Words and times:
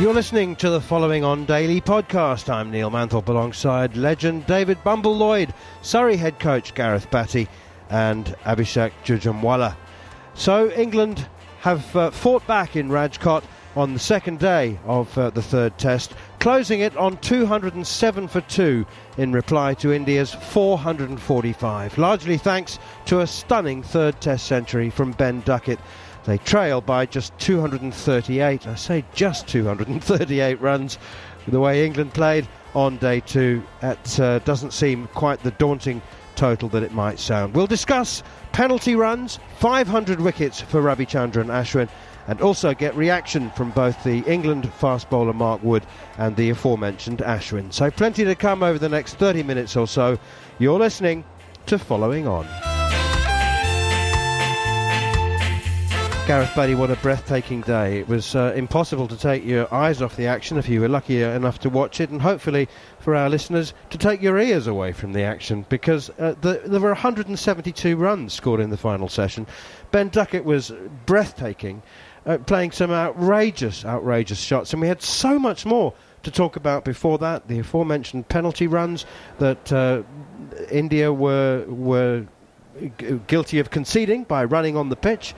You're 0.00 0.14
listening 0.14 0.56
to 0.56 0.70
the 0.70 0.80
following 0.80 1.24
on 1.24 1.44
Daily 1.44 1.78
podcast. 1.78 2.48
I'm 2.48 2.70
Neil 2.70 2.90
Manthorp 2.90 3.28
alongside 3.28 3.98
legend 3.98 4.46
David 4.46 4.82
Bumble 4.82 5.14
Lloyd, 5.14 5.52
Surrey 5.82 6.16
head 6.16 6.38
coach 6.38 6.72
Gareth 6.72 7.10
Batty, 7.10 7.48
and 7.90 8.24
Abhishek 8.44 8.92
Jhunjhunwala. 9.04 9.76
So 10.32 10.70
England 10.70 11.28
have 11.60 11.94
uh, 11.94 12.10
fought 12.12 12.46
back 12.46 12.76
in 12.76 12.88
Rajkot 12.88 13.42
on 13.76 13.92
the 13.92 14.00
second 14.00 14.38
day 14.38 14.78
of 14.86 15.16
uh, 15.18 15.28
the 15.28 15.42
third 15.42 15.76
test, 15.76 16.14
closing 16.38 16.80
it 16.80 16.96
on 16.96 17.18
207 17.18 18.26
for 18.26 18.40
2 18.40 18.86
in 19.18 19.32
reply 19.32 19.74
to 19.74 19.92
India's 19.92 20.32
445, 20.32 21.98
largely 21.98 22.38
thanks 22.38 22.78
to 23.04 23.20
a 23.20 23.26
stunning 23.26 23.82
third 23.82 24.18
test 24.22 24.46
century 24.46 24.88
from 24.88 25.12
Ben 25.12 25.42
Duckett. 25.42 25.78
They 26.24 26.38
trail 26.38 26.80
by 26.80 27.06
just 27.06 27.36
238. 27.38 28.66
I 28.66 28.74
say 28.74 29.04
just 29.14 29.48
238 29.48 30.60
runs. 30.60 30.98
The 31.48 31.60
way 31.60 31.84
England 31.84 32.14
played 32.14 32.46
on 32.74 32.98
day 32.98 33.20
two, 33.20 33.62
it 33.82 34.20
uh, 34.20 34.38
doesn't 34.40 34.72
seem 34.72 35.08
quite 35.08 35.42
the 35.42 35.50
daunting 35.52 36.02
total 36.36 36.68
that 36.70 36.82
it 36.82 36.92
might 36.92 37.18
sound. 37.18 37.54
We'll 37.54 37.66
discuss 37.66 38.22
penalty 38.52 38.94
runs, 38.94 39.38
500 39.58 40.20
wickets 40.20 40.60
for 40.60 40.80
Ravichandran 40.80 41.46
Ashwin, 41.46 41.88
and 42.28 42.40
also 42.40 42.74
get 42.74 42.94
reaction 42.94 43.50
from 43.50 43.70
both 43.72 44.02
the 44.04 44.22
England 44.30 44.72
fast 44.74 45.10
bowler 45.10 45.32
Mark 45.32 45.62
Wood 45.62 45.84
and 46.18 46.36
the 46.36 46.50
aforementioned 46.50 47.18
Ashwin. 47.18 47.72
So 47.72 47.90
plenty 47.90 48.24
to 48.24 48.34
come 48.34 48.62
over 48.62 48.78
the 48.78 48.88
next 48.88 49.14
30 49.14 49.42
minutes 49.42 49.76
or 49.76 49.86
so. 49.86 50.18
You're 50.58 50.78
listening 50.78 51.24
to 51.66 51.78
Following 51.78 52.28
On. 52.28 52.69
Gareth 56.30 56.54
Batty, 56.54 56.76
what 56.76 56.92
a 56.92 56.96
breathtaking 56.96 57.62
day. 57.62 57.98
It 57.98 58.06
was 58.06 58.36
uh, 58.36 58.52
impossible 58.54 59.08
to 59.08 59.16
take 59.16 59.44
your 59.44 59.66
eyes 59.74 60.00
off 60.00 60.14
the 60.14 60.28
action 60.28 60.58
if 60.58 60.68
you 60.68 60.80
were 60.80 60.88
lucky 60.88 61.22
enough 61.22 61.58
to 61.58 61.68
watch 61.68 62.00
it, 62.00 62.08
and 62.10 62.22
hopefully 62.22 62.68
for 63.00 63.16
our 63.16 63.28
listeners 63.28 63.74
to 63.90 63.98
take 63.98 64.22
your 64.22 64.38
ears 64.38 64.68
away 64.68 64.92
from 64.92 65.12
the 65.12 65.24
action 65.24 65.66
because 65.68 66.08
uh, 66.20 66.36
the, 66.40 66.62
there 66.66 66.78
were 66.78 66.90
172 66.90 67.96
runs 67.96 68.32
scored 68.32 68.60
in 68.60 68.70
the 68.70 68.76
final 68.76 69.08
session. 69.08 69.44
Ben 69.90 70.08
Duckett 70.08 70.44
was 70.44 70.70
breathtaking, 71.04 71.82
uh, 72.24 72.38
playing 72.38 72.70
some 72.70 72.92
outrageous, 72.92 73.84
outrageous 73.84 74.38
shots, 74.38 74.72
and 74.72 74.80
we 74.80 74.86
had 74.86 75.02
so 75.02 75.36
much 75.36 75.66
more 75.66 75.92
to 76.22 76.30
talk 76.30 76.54
about 76.54 76.84
before 76.84 77.18
that. 77.18 77.48
The 77.48 77.58
aforementioned 77.58 78.28
penalty 78.28 78.68
runs 78.68 79.04
that 79.40 79.72
uh, 79.72 80.04
India 80.70 81.12
were 81.12 81.64
were 81.66 82.24
guilty 83.26 83.58
of 83.58 83.70
conceding 83.70 84.22
by 84.22 84.44
running 84.44 84.76
on 84.76 84.90
the 84.90 84.96
pitch 84.96 85.34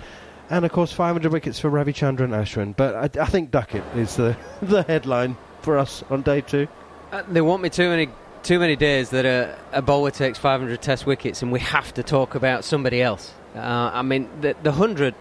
and 0.53 0.67
of 0.67 0.71
course 0.71 0.93
500 0.93 1.33
wickets 1.33 1.59
for 1.59 1.71
Ravichandran 1.71 2.29
Ashwin. 2.29 2.77
But 2.77 3.19
I, 3.19 3.23
I 3.23 3.27
think 3.27 3.51
Duckett 3.51 3.83
is 3.97 4.17
the 4.17 4.37
the 4.63 4.83
headline 4.83 5.37
for 5.63 5.79
us 5.79 6.05
on 6.11 6.23
day 6.23 6.43
two. 6.43 6.69
Uh, 7.11 7.23
there 7.29 7.43
won't 7.43 7.63
be 7.63 7.71
too 7.71 7.89
many 7.89 8.09
too 8.43 8.59
many 8.59 8.77
days 8.77 9.11
that 9.11 9.25
a, 9.25 9.57
a, 9.73 9.81
bowler 9.81 10.11
takes 10.11 10.37
500 10.39 10.83
Test 10.83 11.07
wickets, 11.07 11.43
and 11.43 11.53
we 11.53 11.61
have 11.61 11.95
to 11.95 12.03
talk 12.03 12.35
about 12.35 12.65
somebody 12.65 13.01
else. 13.01 13.33
Uh, 13.55 13.91
I 13.95 14.03
mean, 14.03 14.29
the, 14.41 14.57
the 14.63 14.73
hundred 14.73 15.15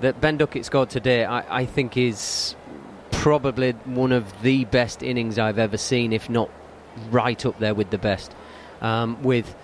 that 0.00 0.20
Ben 0.20 0.38
Duckett 0.38 0.64
scored 0.64 0.88
today, 0.88 1.24
I, 1.24 1.60
I 1.60 1.66
think 1.66 1.96
is 1.96 2.56
probably 3.10 3.72
one 3.72 4.12
of 4.12 4.42
the 4.42 4.64
best 4.64 5.02
innings 5.02 5.38
I've 5.38 5.58
ever 5.58 5.76
seen, 5.76 6.12
if 6.12 6.30
not 6.30 6.50
right 7.10 7.44
up 7.44 7.58
there 7.58 7.74
with 7.74 7.90
the 7.90 7.98
best. 7.98 8.34
Um, 8.80 9.22
with 9.22 9.54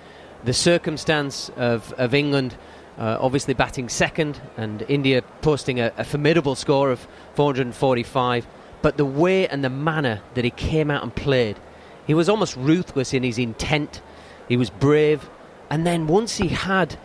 the 0.44 0.52
circumstance 0.52 1.50
of, 1.56 1.92
of 1.94 2.14
England 2.14 2.54
uh, 3.00 3.16
obviously 3.18 3.54
batting 3.54 3.88
second, 3.88 4.40
and 4.58 4.82
India 4.86 5.22
posting 5.40 5.80
a, 5.80 5.90
a, 5.96 6.04
formidable 6.04 6.54
score 6.54 6.90
of 6.90 7.08
445. 7.34 8.46
But 8.82 8.98
the 8.98 9.06
way 9.06 9.48
and 9.48 9.64
the 9.64 9.70
manner 9.70 10.20
that 10.34 10.44
he 10.44 10.50
came 10.50 10.90
out 10.90 11.02
and 11.02 11.14
played, 11.14 11.58
he 12.06 12.12
was 12.12 12.28
almost 12.28 12.56
ruthless 12.56 13.14
in 13.14 13.22
his 13.22 13.38
intent. 13.38 14.02
He 14.48 14.56
was 14.58 14.68
brave, 14.68 15.30
and 15.70 15.86
then 15.86 16.06
once 16.06 16.36
he 16.36 16.48
had 16.48 16.98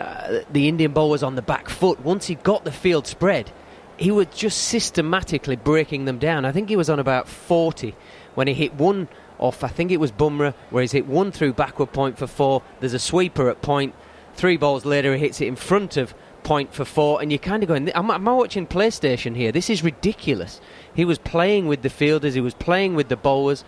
uh, 0.00 0.40
the 0.50 0.68
Indian 0.68 0.92
bowlers 0.92 1.22
on 1.22 1.34
the 1.34 1.42
back 1.42 1.68
foot, 1.68 2.00
once 2.00 2.26
he 2.26 2.34
got 2.36 2.64
the 2.64 2.72
field 2.72 3.06
spread, 3.06 3.52
he 3.98 4.10
was 4.10 4.28
just 4.28 4.56
systematically 4.56 5.56
breaking 5.56 6.06
them 6.06 6.18
down. 6.18 6.46
I 6.46 6.52
think 6.52 6.70
he 6.70 6.76
was 6.76 6.88
on 6.88 6.98
about 6.98 7.28
40 7.28 7.94
when 8.34 8.48
he 8.48 8.54
hit 8.54 8.74
one 8.74 9.06
off. 9.38 9.62
I 9.62 9.68
think 9.68 9.90
it 9.90 10.00
was 10.00 10.10
Bumrah, 10.12 10.54
where 10.70 10.80
he's 10.80 10.92
hit 10.92 11.06
one 11.06 11.30
through 11.30 11.52
backward 11.52 11.92
point 11.92 12.16
for 12.16 12.26
four. 12.26 12.62
There's 12.80 12.94
a 12.94 12.98
sweeper 12.98 13.50
at 13.50 13.60
point 13.60 13.94
Three 14.34 14.56
balls 14.56 14.84
later, 14.84 15.14
he 15.14 15.20
hits 15.20 15.40
it 15.40 15.46
in 15.46 15.56
front 15.56 15.96
of 15.96 16.14
point 16.42 16.74
for 16.74 16.84
four, 16.84 17.20
and 17.20 17.30
you're 17.30 17.38
kind 17.38 17.62
of 17.62 17.68
going, 17.68 17.88
am, 17.90 18.10
am 18.10 18.28
I 18.28 18.32
watching 18.32 18.66
PlayStation 18.66 19.36
here? 19.36 19.52
This 19.52 19.70
is 19.70 19.82
ridiculous. 19.82 20.60
He 20.94 21.04
was 21.04 21.18
playing 21.18 21.66
with 21.66 21.82
the 21.82 21.90
fielders, 21.90 22.34
he 22.34 22.40
was 22.40 22.54
playing 22.54 22.94
with 22.94 23.08
the 23.08 23.16
bowlers, 23.16 23.64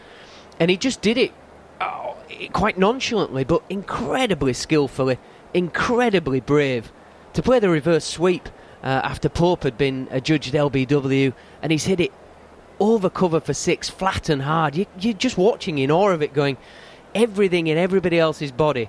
and 0.59 0.71
he 0.71 0.77
just 0.77 1.01
did 1.01 1.17
it 1.17 1.33
oh, 1.81 2.17
quite 2.53 2.79
nonchalantly, 2.79 3.45
but 3.45 3.63
incredibly 3.69 4.53
skillfully, 4.53 5.19
incredibly 5.53 6.41
brave. 6.41 6.93
To 7.35 7.43
play 7.43 7.59
the 7.59 7.69
reverse 7.69 8.05
sweep 8.05 8.49
uh, 8.83 8.87
after 8.87 9.29
Pope 9.29 9.63
had 9.65 9.79
been 9.79 10.09
adjudged 10.11 10.55
LBW, 10.55 11.33
and 11.63 11.73
he's 11.73 11.85
hit 11.85 12.01
it 12.01 12.13
over 12.81 13.09
cover 13.09 13.41
for 13.41 13.55
six, 13.55 13.89
flat 13.89 14.29
and 14.29 14.43
hard. 14.43 14.77
You, 14.77 14.87
you're 14.99 15.15
just 15.15 15.39
watching 15.39 15.79
in 15.79 15.91
awe 15.91 16.11
of 16.11 16.23
it, 16.23 16.35
going, 16.35 16.57
everything 17.15 17.69
in 17.69 17.79
everybody 17.79 18.19
else's 18.19 18.51
body 18.51 18.89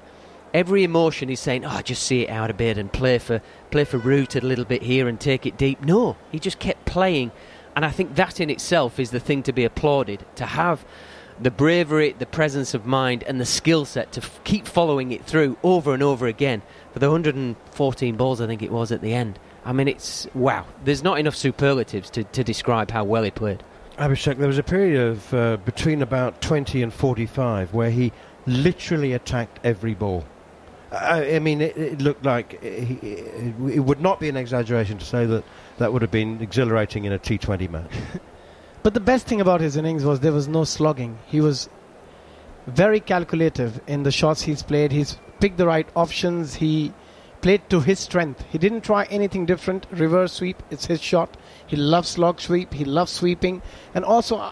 every 0.55 0.85
emotion 0.85 1.27
he's 1.27 1.41
saying, 1.41 1.66
"Oh, 1.66 1.81
just 1.81 2.01
see 2.03 2.21
it 2.21 2.29
out 2.29 2.49
a 2.49 2.53
bit 2.53 2.77
and 2.77 2.91
play 2.91 3.19
for 3.19 3.41
play 3.69 3.83
for 3.83 3.97
root 3.97 4.35
a 4.35 4.41
little 4.41 4.66
bit 4.66 4.81
here 4.81 5.07
and 5.07 5.19
take 5.19 5.45
it 5.45 5.57
deep." 5.57 5.81
No, 5.81 6.16
he 6.31 6.39
just 6.39 6.59
kept 6.59 6.85
playing, 6.85 7.31
and 7.75 7.85
I 7.85 7.91
think 7.91 8.16
that 8.16 8.39
in 8.39 8.49
itself 8.49 8.97
is 8.97 9.11
the 9.11 9.19
thing 9.19 9.44
to 9.44 9.53
be 9.53 9.65
applauded. 9.65 10.25
To 10.38 10.45
have 10.45 10.85
the 11.39 11.51
bravery, 11.51 12.15
the 12.17 12.25
presence 12.25 12.73
of 12.73 12.85
mind, 12.85 13.21
and 13.27 13.39
the 13.39 13.45
skill 13.45 13.83
set 13.83 14.13
to 14.13 14.21
f- 14.21 14.39
keep 14.45 14.65
following 14.65 15.11
it 15.11 15.25
through 15.25 15.57
over 15.61 15.94
and 15.94 16.01
over 16.01 16.25
again 16.25 16.61
for 16.94 16.99
the 16.99 17.09
114 17.09 18.15
balls 18.15 18.39
I 18.39 18.47
think 18.47 18.63
it 18.63 18.71
was 18.71 18.94
at 18.94 19.01
the 19.01 19.13
end. 19.13 19.38
I 19.65 19.73
mean, 19.73 19.89
it's 19.89 20.25
wow. 20.33 20.65
There's 20.85 21.03
not 21.03 21.19
enough 21.19 21.35
superlatives 21.35 22.09
to, 22.11 22.23
to 22.23 22.44
describe 22.44 22.91
how 22.91 23.03
well 23.03 23.23
he 23.23 23.31
played. 23.31 23.61
Abhishek, 23.97 24.38
there 24.38 24.47
was 24.47 24.57
a 24.57 24.63
period 24.63 25.01
of 25.01 25.33
uh, 25.33 25.57
between 25.57 26.01
about 26.01 26.41
20 26.41 26.81
and 26.81 26.94
45 26.94 27.74
where 27.74 27.89
he 27.89 28.13
literally 28.45 29.12
attacked 29.13 29.59
every 29.63 29.94
ball. 29.94 30.24
I, 30.95 31.39
mean, 31.39 31.62
it, 31.62 31.77
it, 31.77 32.01
looked 32.01 32.25
like 32.25 32.59
it, 32.62 33.03
it, 33.03 33.80
would 33.80 34.01
not 34.01 34.19
be 34.19 34.30
an 34.30 34.38
exaggeration 34.38 34.97
to 34.97 35.06
say 35.06 35.25
that 35.25 35.44
that 35.77 35.92
would 35.92 36.01
have 36.01 36.12
been 36.12 36.42
exhilarating 36.42 37.06
in 37.06 37.12
a 37.12 37.19
T20 37.19 37.69
match. 37.69 37.92
but 38.83 38.94
the 38.94 39.00
best 39.00 39.27
thing 39.27 39.42
about 39.42 39.62
his 39.62 39.75
innings 39.75 40.06
was 40.06 40.21
there 40.21 40.31
was 40.31 40.47
no 40.47 40.63
slogging. 40.63 41.18
He 41.25 41.42
was 41.42 41.69
very 42.68 43.00
calculative 43.00 43.81
in 43.88 44.03
the 44.03 44.12
shots 44.12 44.42
he's 44.42 44.63
played. 44.63 44.92
He's 44.92 45.18
picked 45.39 45.57
the 45.57 45.68
right 45.68 45.88
options. 45.95 46.56
He 46.56 46.94
played 47.42 47.69
to 47.69 47.80
his 47.80 48.00
strength. 48.00 48.44
He 48.50 48.57
didn't 48.57 48.81
try 48.81 49.03
anything 49.06 49.45
different. 49.45 49.86
Reverse 49.92 50.33
sweep, 50.33 50.63
it's 50.71 50.86
his 50.86 51.01
shot. 51.01 51.38
He 51.68 51.75
loves 51.75 52.09
slog 52.09 52.39
sweep. 52.39 52.74
He 52.74 52.86
loves 52.86 53.12
sweeping. 53.12 53.62
And 53.94 54.06
also, 54.06 54.38
uh, 54.38 54.51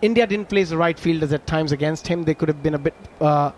India 0.00 0.26
didn't 0.26 0.48
place 0.48 0.70
the 0.70 0.76
right 0.76 0.98
fielders 0.98 1.32
at 1.32 1.46
times 1.46 1.70
against 1.70 2.08
him. 2.08 2.24
They 2.24 2.34
could 2.34 2.48
have 2.48 2.62
been 2.62 2.74
a 2.74 2.78
bit 2.78 2.94
uh, 3.20 3.52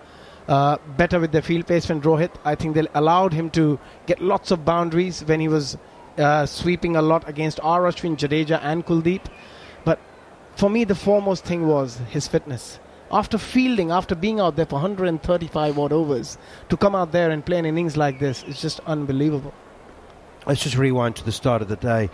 uh, 0.49 0.77
better 0.97 1.21
with 1.21 1.33
their 1.33 1.43
field 1.43 1.67
pace 1.67 1.87
placement. 1.87 2.05
Rohit, 2.05 2.31
I 2.45 2.55
think 2.55 2.75
they 2.75 2.87
allowed 2.95 3.33
him 3.33 3.51
to 3.51 3.79
get 4.07 4.21
lots 4.21 4.51
of 4.51 4.65
boundaries 4.65 5.25
when 5.25 5.41
he 5.41 5.49
was 5.49 5.77
uh, 6.19 6.47
sweeping 6.47 6.97
a 6.97 7.03
lot 7.03 7.29
against 7.29 7.61
R. 7.63 7.83
Ashwin, 7.83 8.17
Jadeja, 8.17 8.61
and 8.63 8.85
Kuldeep. 8.85 9.23
But 9.85 9.99
for 10.57 10.71
me, 10.71 10.85
the 10.85 10.95
foremost 10.95 11.45
thing 11.45 11.67
was 11.67 11.99
his 12.11 12.29
fitness. 12.29 12.79
After 13.11 13.39
fielding, 13.39 13.91
after 13.91 14.15
being 14.15 14.41
out 14.41 14.57
there 14.57 14.67
for 14.67 14.77
135 14.77 15.79
odd 15.79 15.93
overs, 15.93 16.39
to 16.69 16.77
come 16.77 16.95
out 16.95 17.13
there 17.13 17.31
and 17.31 17.45
play 17.45 17.59
an 17.59 17.67
innings 17.67 17.97
like 17.97 18.19
this 18.19 18.43
is 18.45 18.61
just 18.61 18.81
unbelievable. 18.81 19.55
Let's 20.47 20.63
just 20.63 20.77
rewind 20.77 21.17
to 21.17 21.25
the 21.25 21.33
start 21.33 21.63
of 21.63 21.69
the 21.69 21.77
day, 21.77 22.11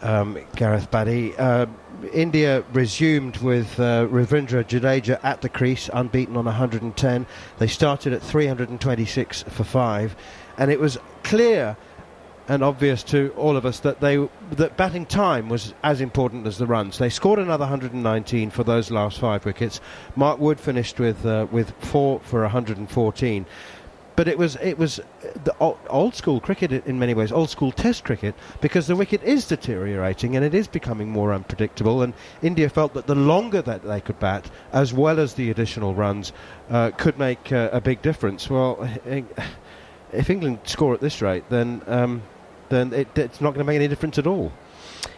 um, 0.00 0.38
Gareth 0.56 0.90
Batty. 0.90 1.36
Uh, 1.36 1.66
India 2.12 2.64
resumed 2.72 3.38
with 3.38 3.78
uh, 3.78 4.06
Ravindra 4.06 4.64
Jadeja 4.64 5.18
at 5.22 5.40
the 5.40 5.48
crease, 5.48 5.88
unbeaten 5.92 6.36
on 6.36 6.44
110. 6.44 7.26
They 7.58 7.66
started 7.66 8.12
at 8.12 8.22
326 8.22 9.42
for 9.44 9.64
five, 9.64 10.16
and 10.58 10.70
it 10.70 10.80
was 10.80 10.98
clear 11.22 11.76
and 12.48 12.64
obvious 12.64 13.02
to 13.04 13.32
all 13.36 13.56
of 13.56 13.64
us 13.64 13.80
that 13.80 14.00
they 14.00 14.16
that 14.50 14.76
batting 14.76 15.06
time 15.06 15.48
was 15.48 15.74
as 15.82 16.00
important 16.00 16.46
as 16.46 16.58
the 16.58 16.66
runs. 16.66 16.98
They 16.98 17.08
scored 17.08 17.38
another 17.38 17.62
119 17.62 18.50
for 18.50 18.64
those 18.64 18.90
last 18.90 19.18
five 19.18 19.44
wickets. 19.44 19.80
Mark 20.16 20.38
Wood 20.38 20.58
finished 20.58 20.98
with 20.98 21.24
uh, 21.24 21.46
with 21.50 21.72
four 21.80 22.20
for 22.20 22.42
114 22.42 23.46
but 24.16 24.28
it 24.28 24.38
was 24.38 24.56
it 24.56 24.78
was 24.78 25.00
the 25.44 25.54
old 25.58 26.14
school 26.14 26.40
cricket 26.40 26.72
in 26.86 26.98
many 26.98 27.14
ways, 27.14 27.32
old 27.32 27.50
school 27.50 27.72
Test 27.72 28.04
cricket, 28.04 28.34
because 28.60 28.86
the 28.86 28.96
wicket 28.96 29.22
is 29.22 29.46
deteriorating 29.46 30.36
and 30.36 30.44
it 30.44 30.54
is 30.54 30.68
becoming 30.68 31.10
more 31.10 31.32
unpredictable. 31.32 32.02
And 32.02 32.14
India 32.42 32.68
felt 32.68 32.94
that 32.94 33.06
the 33.06 33.14
longer 33.14 33.62
that 33.62 33.82
they 33.82 34.00
could 34.00 34.18
bat, 34.18 34.50
as 34.72 34.92
well 34.92 35.18
as 35.18 35.34
the 35.34 35.50
additional 35.50 35.94
runs, 35.94 36.32
uh, 36.70 36.90
could 36.90 37.18
make 37.18 37.52
uh, 37.52 37.70
a 37.72 37.80
big 37.80 38.02
difference. 38.02 38.50
Well, 38.50 38.88
if 40.12 40.30
England 40.30 40.60
score 40.64 40.94
at 40.94 41.00
this 41.00 41.22
rate, 41.22 41.44
then 41.48 41.82
um, 41.86 42.22
then 42.68 42.92
it, 42.92 43.16
it's 43.16 43.40
not 43.40 43.54
going 43.54 43.64
to 43.64 43.70
make 43.70 43.76
any 43.76 43.88
difference 43.88 44.18
at 44.18 44.26
all. 44.26 44.52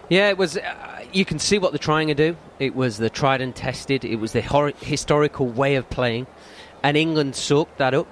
Yeah, 0.08 0.28
it 0.28 0.38
was. 0.38 0.56
Uh, 0.56 1.04
you 1.12 1.24
can 1.24 1.38
see 1.38 1.58
what 1.58 1.72
they're 1.72 1.78
trying 1.78 2.08
to 2.08 2.14
do. 2.14 2.36
It 2.58 2.74
was 2.74 2.98
the 2.98 3.10
tried 3.10 3.40
and 3.40 3.54
tested. 3.54 4.04
It 4.04 4.16
was 4.16 4.32
the 4.32 4.42
hor- 4.42 4.72
historical 4.80 5.46
way 5.46 5.76
of 5.76 5.88
playing, 5.90 6.26
and 6.82 6.96
England 6.96 7.36
soaked 7.36 7.78
that 7.78 7.94
up 7.94 8.06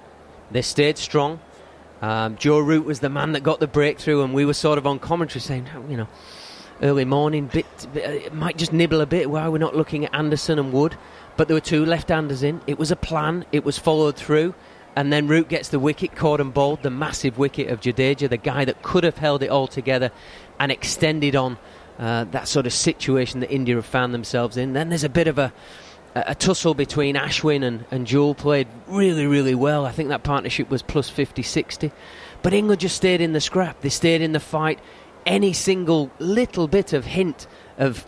they 0.51 0.61
stayed 0.61 0.97
strong. 0.97 1.39
Um, 2.01 2.35
Joe 2.35 2.59
Root 2.59 2.85
was 2.85 2.99
the 2.99 3.09
man 3.09 3.31
that 3.31 3.43
got 3.43 3.59
the 3.59 3.67
breakthrough, 3.67 4.23
and 4.23 4.33
we 4.33 4.45
were 4.45 4.53
sort 4.53 4.77
of 4.77 4.85
on 4.85 4.99
commentary 4.99 5.39
saying, 5.39 5.69
oh, 5.75 5.89
you 5.89 5.97
know, 5.97 6.07
early 6.81 7.05
morning, 7.05 7.47
bit, 7.47 7.65
bit 7.93 8.31
uh, 8.31 8.35
might 8.35 8.57
just 8.57 8.73
nibble 8.73 9.01
a 9.01 9.05
bit. 9.05 9.29
Why 9.29 9.47
we're 9.47 9.57
not 9.57 9.75
looking 9.75 10.05
at 10.05 10.13
Anderson 10.13 10.59
and 10.59 10.73
Wood? 10.73 10.97
But 11.37 11.47
there 11.47 11.55
were 11.55 11.61
two 11.61 11.85
left-handers 11.85 12.43
in. 12.43 12.61
It 12.67 12.77
was 12.77 12.91
a 12.91 12.95
plan. 12.95 13.45
It 13.51 13.63
was 13.63 13.77
followed 13.77 14.15
through. 14.15 14.53
And 14.95 15.11
then 15.11 15.27
Root 15.27 15.49
gets 15.49 15.69
the 15.69 15.79
wicket, 15.79 16.15
caught 16.15 16.39
and 16.39 16.53
bowled, 16.53 16.83
the 16.83 16.91
massive 16.91 17.37
wicket 17.37 17.69
of 17.69 17.79
Jadeja, 17.79 18.29
the 18.29 18.37
guy 18.37 18.65
that 18.65 18.83
could 18.83 19.03
have 19.03 19.17
held 19.17 19.41
it 19.41 19.49
all 19.49 19.67
together 19.67 20.11
and 20.59 20.71
extended 20.71 21.35
on 21.35 21.57
uh, 21.97 22.25
that 22.25 22.47
sort 22.47 22.67
of 22.67 22.73
situation 22.73 23.39
that 23.39 23.51
India 23.51 23.75
have 23.75 23.85
found 23.85 24.13
themselves 24.13 24.57
in. 24.57 24.73
Then 24.73 24.89
there's 24.89 25.03
a 25.03 25.09
bit 25.09 25.27
of 25.27 25.39
a 25.39 25.51
a, 26.15 26.35
tussle 26.35 26.73
between 26.73 27.15
Ashwin 27.15 27.63
and, 27.63 27.85
and 27.91 28.05
Jurel 28.05 28.35
played 28.37 28.67
really, 28.87 29.25
really 29.25 29.55
well. 29.55 29.85
I 29.85 29.91
think 29.91 30.09
that 30.09 30.23
partnership 30.23 30.69
was 30.69 30.81
plus 30.81 31.09
50 31.09 31.41
60. 31.41 31.91
But 32.41 32.53
England 32.53 32.81
just 32.81 32.95
stayed 32.95 33.21
in 33.21 33.33
the 33.33 33.41
scrap, 33.41 33.81
they 33.81 33.89
stayed 33.89 34.21
in 34.21 34.33
the 34.33 34.39
fight. 34.39 34.79
Any 35.25 35.53
single 35.53 36.11
little 36.19 36.67
bit 36.67 36.91
of 36.91 37.05
hint 37.05 37.47
of 37.77 38.05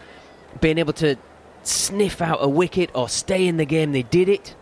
being 0.60 0.78
able 0.78 0.94
to 0.94 1.16
sniff 1.64 2.22
out 2.22 2.40
a 2.42 2.50
wicket 2.50 2.92
or 2.94 3.08
stay 3.08 3.48
in 3.48 3.58
the 3.58 3.66
game, 3.66 3.94
they 3.94 4.04
did 4.04 4.30
it. 4.30 4.56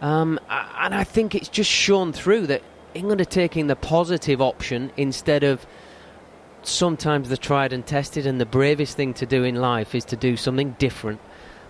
Um, 0.00 0.40
and 0.50 0.94
I 0.94 1.04
think 1.04 1.34
it's 1.34 1.48
just 1.48 1.70
shown 1.70 2.12
through 2.12 2.48
that 2.48 2.62
England 2.94 3.20
are 3.20 3.24
taking 3.24 3.68
the 3.68 3.76
positive 3.76 4.42
option 4.42 4.90
instead 4.96 5.44
of 5.44 5.64
sometimes 6.64 7.28
the 7.28 7.36
tried 7.36 7.72
and 7.72 7.86
tested. 7.86 8.26
And 8.26 8.40
the 8.40 8.46
bravest 8.46 8.96
thing 8.96 9.14
to 9.14 9.26
do 9.26 9.44
in 9.44 9.54
life 9.54 9.94
is 9.94 10.04
to 10.06 10.16
do 10.16 10.36
something 10.36 10.74
different, 10.78 11.20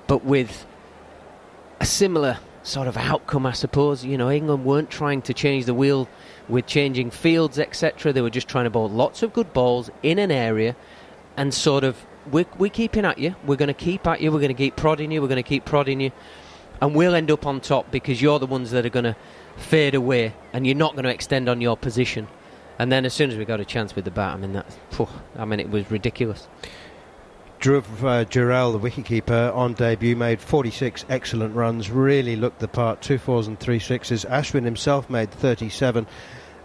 but 0.06 0.24
with 0.24 0.66
a 1.82 1.84
similar 1.84 2.38
sort 2.62 2.86
of 2.86 2.96
outcome, 2.96 3.44
I 3.44 3.52
suppose. 3.52 4.04
You 4.04 4.16
know, 4.16 4.30
England 4.30 4.64
weren't 4.64 4.88
trying 4.88 5.20
to 5.22 5.34
change 5.34 5.64
the 5.64 5.74
wheel 5.74 6.08
with 6.48 6.66
changing 6.66 7.10
fields, 7.10 7.58
etc. 7.58 8.12
They 8.12 8.22
were 8.22 8.30
just 8.30 8.46
trying 8.46 8.64
to 8.64 8.70
bowl 8.70 8.88
lots 8.88 9.24
of 9.24 9.32
good 9.32 9.52
balls 9.52 9.90
in 10.00 10.20
an 10.20 10.30
area 10.30 10.76
and 11.36 11.52
sort 11.52 11.82
of, 11.82 12.06
we're, 12.30 12.46
we're 12.56 12.70
keeping 12.70 13.04
at 13.04 13.18
you. 13.18 13.34
We're 13.44 13.56
going 13.56 13.66
to 13.66 13.74
keep 13.74 14.06
at 14.06 14.20
you. 14.20 14.30
We're 14.30 14.38
going 14.38 14.54
to 14.54 14.54
keep 14.54 14.76
prodding 14.76 15.10
you. 15.10 15.20
We're 15.20 15.26
going 15.26 15.42
to 15.42 15.48
keep 15.48 15.64
prodding 15.64 16.00
you. 16.00 16.12
And 16.80 16.94
we'll 16.94 17.16
end 17.16 17.32
up 17.32 17.46
on 17.46 17.60
top 17.60 17.90
because 17.90 18.22
you're 18.22 18.38
the 18.38 18.46
ones 18.46 18.70
that 18.70 18.86
are 18.86 18.90
going 18.90 19.04
to 19.04 19.16
fade 19.56 19.96
away 19.96 20.34
and 20.52 20.64
you're 20.64 20.76
not 20.76 20.92
going 20.92 21.04
to 21.04 21.10
extend 21.10 21.48
on 21.48 21.60
your 21.60 21.76
position. 21.76 22.28
And 22.78 22.92
then 22.92 23.04
as 23.04 23.12
soon 23.12 23.32
as 23.32 23.36
we 23.36 23.44
got 23.44 23.58
a 23.58 23.64
chance 23.64 23.96
with 23.96 24.04
the 24.04 24.12
bat, 24.12 24.34
I 24.34 24.36
mean, 24.36 24.52
that, 24.52 24.66
I 25.36 25.44
mean, 25.44 25.58
it 25.58 25.68
was 25.68 25.90
ridiculous. 25.90 26.46
Dhruv 27.62 27.84
uh, 28.02 28.24
Jurel, 28.24 28.72
the 28.72 28.90
wicketkeeper, 28.90 29.54
on 29.54 29.74
debut 29.74 30.16
made 30.16 30.40
46 30.40 31.04
excellent 31.08 31.54
runs, 31.54 31.92
really 31.92 32.34
looked 32.34 32.58
the 32.58 32.66
part, 32.66 33.00
two 33.00 33.18
fours 33.18 33.46
and 33.46 33.56
three 33.56 33.78
sixes. 33.78 34.24
Ashwin 34.24 34.64
himself 34.64 35.08
made 35.08 35.30
37. 35.30 36.08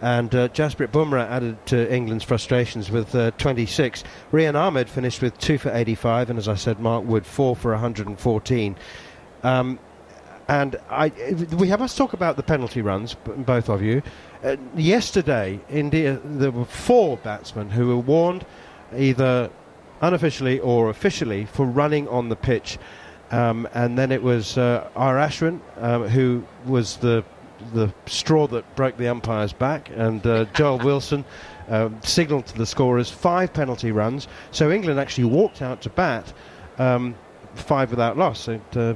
And 0.01 0.33
uh, 0.33 0.47
Jasprit 0.47 0.88
Bumrah 0.88 1.29
added 1.29 1.63
to 1.67 1.94
England's 1.94 2.23
frustrations 2.23 2.89
with 2.89 3.13
uh, 3.13 3.29
26. 3.38 4.03
Rehan 4.31 4.55
Ahmed 4.55 4.89
finished 4.89 5.21
with 5.21 5.38
2 5.38 5.59
for 5.59 5.71
85, 5.71 6.31
and 6.31 6.39
as 6.39 6.47
I 6.47 6.55
said, 6.55 6.79
Mark 6.79 7.05
Wood 7.05 7.27
4 7.27 7.55
for 7.55 7.73
114. 7.73 8.75
Um, 9.43 9.77
and 10.47 10.77
I, 10.89 11.09
we 11.59 11.67
have, 11.67 11.79
must 11.79 11.95
talk 11.95 12.13
about 12.13 12.38
the 12.38 12.43
penalty 12.43 12.81
runs, 12.81 13.13
both 13.13 13.69
of 13.69 13.83
you. 13.83 14.01
Uh, 14.43 14.55
yesterday, 14.75 15.59
India, 15.69 16.19
there 16.23 16.50
were 16.50 16.65
four 16.65 17.17
batsmen 17.17 17.69
who 17.69 17.88
were 17.89 17.97
warned 17.97 18.47
either 18.95 19.51
unofficially 20.01 20.59
or 20.59 20.89
officially 20.89 21.45
for 21.45 21.65
running 21.65 22.07
on 22.07 22.29
the 22.29 22.35
pitch. 22.35 22.77
Um, 23.31 23.67
and 23.73 23.97
then 23.97 24.11
it 24.11 24.23
was 24.23 24.57
uh, 24.57 24.89
R. 24.95 25.15
Ashwin 25.15 25.59
um, 25.77 26.07
who 26.07 26.44
was 26.65 26.97
the 26.97 27.23
the 27.73 27.91
straw 28.05 28.45
that 28.47 28.75
broke 28.75 28.97
the 28.97 29.07
umpire's 29.07 29.51
back, 29.51 29.89
and 29.95 30.25
uh, 30.25 30.45
Joel 30.53 30.77
Wilson 30.83 31.25
um, 31.69 31.99
signalled 32.03 32.45
to 32.47 32.57
the 32.57 32.65
scorers 32.65 33.09
five 33.09 33.53
penalty 33.53 33.91
runs. 33.91 34.27
So 34.51 34.71
England 34.71 34.99
actually 34.99 35.25
walked 35.25 35.61
out 35.61 35.81
to 35.81 35.89
bat 35.89 36.31
um, 36.77 37.15
five 37.55 37.89
without 37.89 38.17
loss. 38.17 38.47
And, 38.47 38.61
uh, 38.75 38.95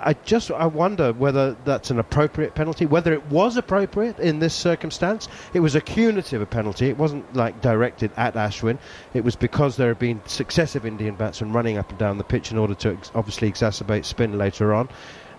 I 0.00 0.14
just 0.24 0.50
I 0.50 0.66
wonder 0.66 1.12
whether 1.12 1.56
that's 1.64 1.90
an 1.90 1.98
appropriate 1.98 2.54
penalty, 2.54 2.86
whether 2.86 3.12
it 3.12 3.24
was 3.26 3.56
appropriate 3.56 4.18
in 4.18 4.38
this 4.38 4.54
circumstance. 4.54 5.28
It 5.52 5.60
was 5.60 5.74
a 5.74 5.80
cumulative 5.80 6.48
penalty. 6.50 6.88
It 6.88 6.98
wasn't 6.98 7.34
like 7.34 7.60
directed 7.60 8.10
at 8.16 8.34
Ashwin. 8.34 8.78
It 9.14 9.24
was 9.24 9.36
because 9.36 9.76
there 9.76 9.88
had 9.88 9.98
been 9.98 10.20
successive 10.26 10.84
Indian 10.84 11.14
batsmen 11.14 11.52
running 11.52 11.78
up 11.78 11.90
and 11.90 11.98
down 11.98 12.18
the 12.18 12.24
pitch 12.24 12.50
in 12.50 12.58
order 12.58 12.74
to 12.74 12.92
ex- 12.92 13.10
obviously 13.14 13.50
exacerbate 13.50 14.04
spin 14.04 14.36
later 14.36 14.74
on. 14.74 14.88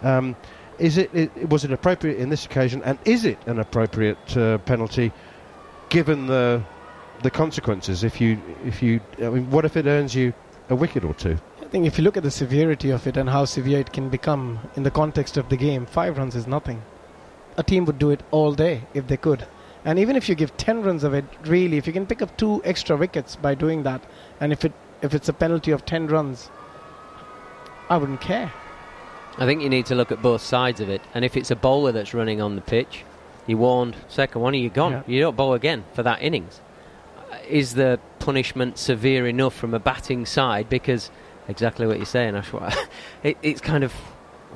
Um, 0.01 0.35
is 0.79 0.97
it, 0.97 1.09
it, 1.13 1.50
was 1.50 1.63
it 1.63 1.71
appropriate 1.71 2.17
in 2.17 2.29
this 2.29 2.45
occasion, 2.45 2.81
and 2.83 2.97
is 3.05 3.25
it 3.25 3.38
an 3.47 3.59
appropriate 3.59 4.38
uh, 4.38 4.57
penalty 4.59 5.12
given 5.89 6.27
the 6.27 6.62
the 7.24 7.31
consequences? 7.31 8.03
If 8.03 8.19
you 8.19 8.41
if 8.65 8.83
you 8.83 9.00
I 9.19 9.29
mean, 9.29 9.50
what 9.50 9.65
if 9.65 9.77
it 9.77 9.85
earns 9.85 10.13
you 10.15 10.33
a 10.69 10.75
wicket 10.75 11.03
or 11.03 11.13
two? 11.13 11.38
Think 11.75 11.88
if 11.88 11.98
you 11.98 12.05
look 12.05 12.15
at 12.15 12.24
the 12.24 12.32
severity 12.32 12.89
of 12.89 13.05
it 13.05 13.17
and 13.17 13.29
how 13.29 13.44
severe 13.44 13.79
it 13.79 13.91
can 13.91 14.08
become 14.08 14.60
in 14.77 14.84
the 14.84 14.89
context 14.89 15.36
of 15.36 15.50
the 15.50 15.58
game, 15.58 15.86
five 15.86 16.17
runs 16.17 16.34
is 16.34 16.48
nothing. 16.48 16.82
A 17.58 17.63
team 17.63 17.84
would 17.84 18.00
do 18.00 18.12
it 18.12 18.24
all 18.32 18.53
day 18.53 18.84
if 18.94 19.08
they 19.08 19.17
could. 19.17 19.46
And 19.84 20.00
even 20.00 20.15
if 20.15 20.29
you 20.29 20.36
give 20.36 20.55
10 20.55 20.84
runs 20.84 21.03
of 21.03 21.13
it, 21.13 21.25
really, 21.44 21.75
if 21.75 21.86
you 21.86 21.91
can 21.91 22.05
pick 22.05 22.22
up 22.22 22.38
two 22.38 22.62
extra 22.63 22.96
wickets 22.96 23.36
by 23.36 23.55
doing 23.55 23.84
that, 23.84 24.01
and 24.39 24.53
if 24.53 24.63
it 24.63 24.72
if 25.01 25.13
it's 25.13 25.27
a 25.27 25.34
penalty 25.34 25.72
of 25.72 25.86
10 25.86 26.08
runs, 26.08 26.50
I 27.89 27.98
wouldn't 27.98 28.22
care. 28.22 28.53
I 29.38 29.46
think 29.46 29.62
you 29.62 29.67
need 29.67 29.88
to 29.88 29.96
look 29.96 30.13
at 30.13 30.22
both 30.22 30.39
sides 30.39 30.79
of 30.79 30.88
it. 30.88 31.01
And 31.13 31.25
if 31.25 31.36
it's 31.36 31.51
a 31.51 31.58
bowler 31.58 31.91
that's 31.91 32.13
running 32.13 32.39
on 32.39 32.55
the 32.55 32.62
pitch, 32.62 33.03
you 33.48 33.58
warned, 33.58 33.98
second 34.08 34.39
one, 34.39 34.53
you're 34.53 34.70
gone. 34.70 34.94
Yeah. 34.94 35.03
You 35.08 35.20
don't 35.20 35.36
bowl 35.36 35.53
again 35.53 35.84
for 35.91 36.03
that 36.03 36.22
innings. 36.22 36.62
Is 37.50 37.74
the 37.74 38.00
punishment 38.20 38.77
severe 38.77 39.27
enough 39.27 39.53
from 39.53 39.74
a 39.74 39.79
batting 39.79 40.25
side? 40.25 40.70
Because 40.70 41.12
exactly 41.47 41.87
what 41.87 41.97
you're 41.97 42.05
saying, 42.05 42.33
Ashwa. 42.33 42.75
it, 43.23 43.37
it's 43.41 43.61
kind 43.61 43.83
of, 43.83 43.93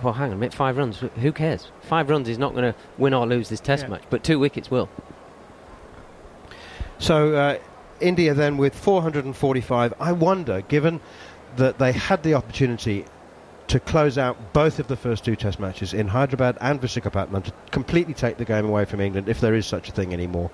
well, 0.01 0.13
hang 0.13 0.29
on 0.29 0.33
a 0.33 0.37
minute, 0.37 0.53
five 0.53 0.77
runs. 0.77 0.99
Who 0.99 1.31
cares? 1.31 1.71
Five 1.81 2.09
runs 2.09 2.29
is 2.29 2.37
not 2.37 2.53
going 2.53 2.73
to 2.73 2.79
win 2.97 3.13
or 3.13 3.25
lose 3.27 3.49
this 3.49 3.59
Test 3.59 3.83
yeah. 3.83 3.89
match, 3.89 4.03
but 4.09 4.23
two 4.23 4.39
wickets 4.39 4.69
will. 4.69 4.89
So 6.97 7.35
uh, 7.35 7.57
India 7.99 8.33
then 8.33 8.57
with 8.57 8.75
445. 8.75 9.93
I 9.99 10.11
wonder, 10.11 10.61
given 10.61 10.99
that 11.55 11.79
they 11.79 11.91
had 11.91 12.23
the 12.23 12.33
opportunity 12.35 13.05
to 13.69 13.79
close 13.79 14.17
out 14.17 14.51
both 14.51 14.79
of 14.79 14.87
the 14.87 14.95
first 14.95 15.23
two 15.23 15.35
Test 15.35 15.59
matches 15.59 15.93
in 15.93 16.07
Hyderabad 16.07 16.57
and 16.59 16.81
Visakhapatnam 16.81 17.43
to 17.43 17.53
completely 17.69 18.15
take 18.15 18.37
the 18.37 18.45
game 18.45 18.65
away 18.65 18.83
from 18.83 18.99
England, 18.99 19.29
if 19.29 19.39
there 19.39 19.53
is 19.53 19.67
such 19.67 19.89
a 19.89 19.91
thing 19.91 20.11
anymore 20.11 20.49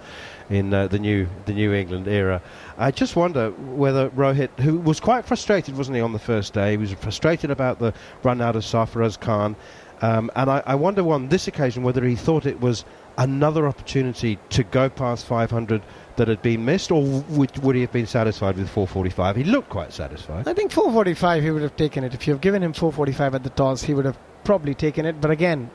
in 0.49 0.73
uh, 0.73 0.87
the 0.87 0.99
new 0.99 1.25
the 1.45 1.53
New 1.53 1.73
England 1.73 2.09
era. 2.09 2.41
I 2.77 2.91
just 2.91 3.15
wonder 3.15 3.51
whether 3.51 4.09
Rohit, 4.09 4.59
who 4.59 4.77
was 4.77 4.99
quite 4.99 5.25
frustrated, 5.25 5.77
wasn't 5.77 5.95
he, 5.95 6.01
on 6.01 6.11
the 6.11 6.19
first 6.19 6.53
day? 6.53 6.71
He 6.71 6.77
was 6.77 6.91
frustrated 6.91 7.51
about 7.51 7.79
the 7.79 7.93
run 8.21 8.41
out 8.41 8.57
of 8.57 8.63
Sarfaraz 8.63 9.17
Khan. 9.17 9.55
Um, 10.01 10.29
and 10.35 10.51
I, 10.51 10.61
I, 10.65 10.75
wonder 10.75 11.09
on 11.13 11.29
this 11.29 11.47
occasion 11.47 11.83
whether 11.83 12.03
he 12.03 12.17
thought 12.17 12.45
it 12.45 12.59
was 12.59 12.83
another 13.17 13.65
opportunity 13.65 14.37
to 14.49 14.65
go 14.65 14.89
past 14.89 15.25
500 15.25 15.81
that 16.17 16.27
had 16.27 16.41
been 16.41 16.63
missed, 16.63 16.91
or 16.91 17.03
would, 17.03 17.57
would 17.59 17.75
he 17.75 17.81
have 17.81 17.91
been 17.91 18.05
satisfied 18.07 18.57
with 18.57 18.69
445? 18.69 19.35
He 19.35 19.43
looked 19.43 19.69
quite 19.69 19.93
satisfied. 19.93 20.47
I 20.47 20.53
think 20.53 20.71
445 20.71 21.43
he 21.43 21.51
would 21.51 21.61
have 21.61 21.75
taken 21.75 22.03
it. 22.03 22.13
If 22.13 22.27
you 22.27 22.33
have 22.33 22.41
given 22.41 22.63
him 22.63 22.73
445 22.73 23.35
at 23.35 23.43
the 23.43 23.49
toss, 23.49 23.83
he 23.83 23.93
would 23.93 24.05
have 24.05 24.17
probably 24.43 24.73
taken 24.73 25.05
it. 25.05 25.19
But 25.19 25.31
again, 25.31 25.69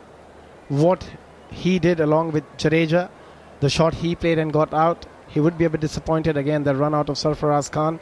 what 0.69 1.09
he 1.51 1.79
did 1.79 2.01
along 2.01 2.33
with 2.33 2.45
Jadeja, 2.57 3.11
the 3.61 3.69
shot 3.69 3.95
he 3.95 4.15
played 4.15 4.39
and 4.39 4.53
got 4.53 4.73
out, 4.73 5.07
he 5.29 5.41
would 5.41 5.59
be 5.59 5.65
a 5.65 5.71
bit 5.71 5.81
disappointed 5.81 6.37
again. 6.37 6.65
The 6.65 6.75
run 6.75 6.95
out 6.95 7.09
of 7.09 7.17
Sarfaraz 7.17 7.71
Khan. 7.71 8.01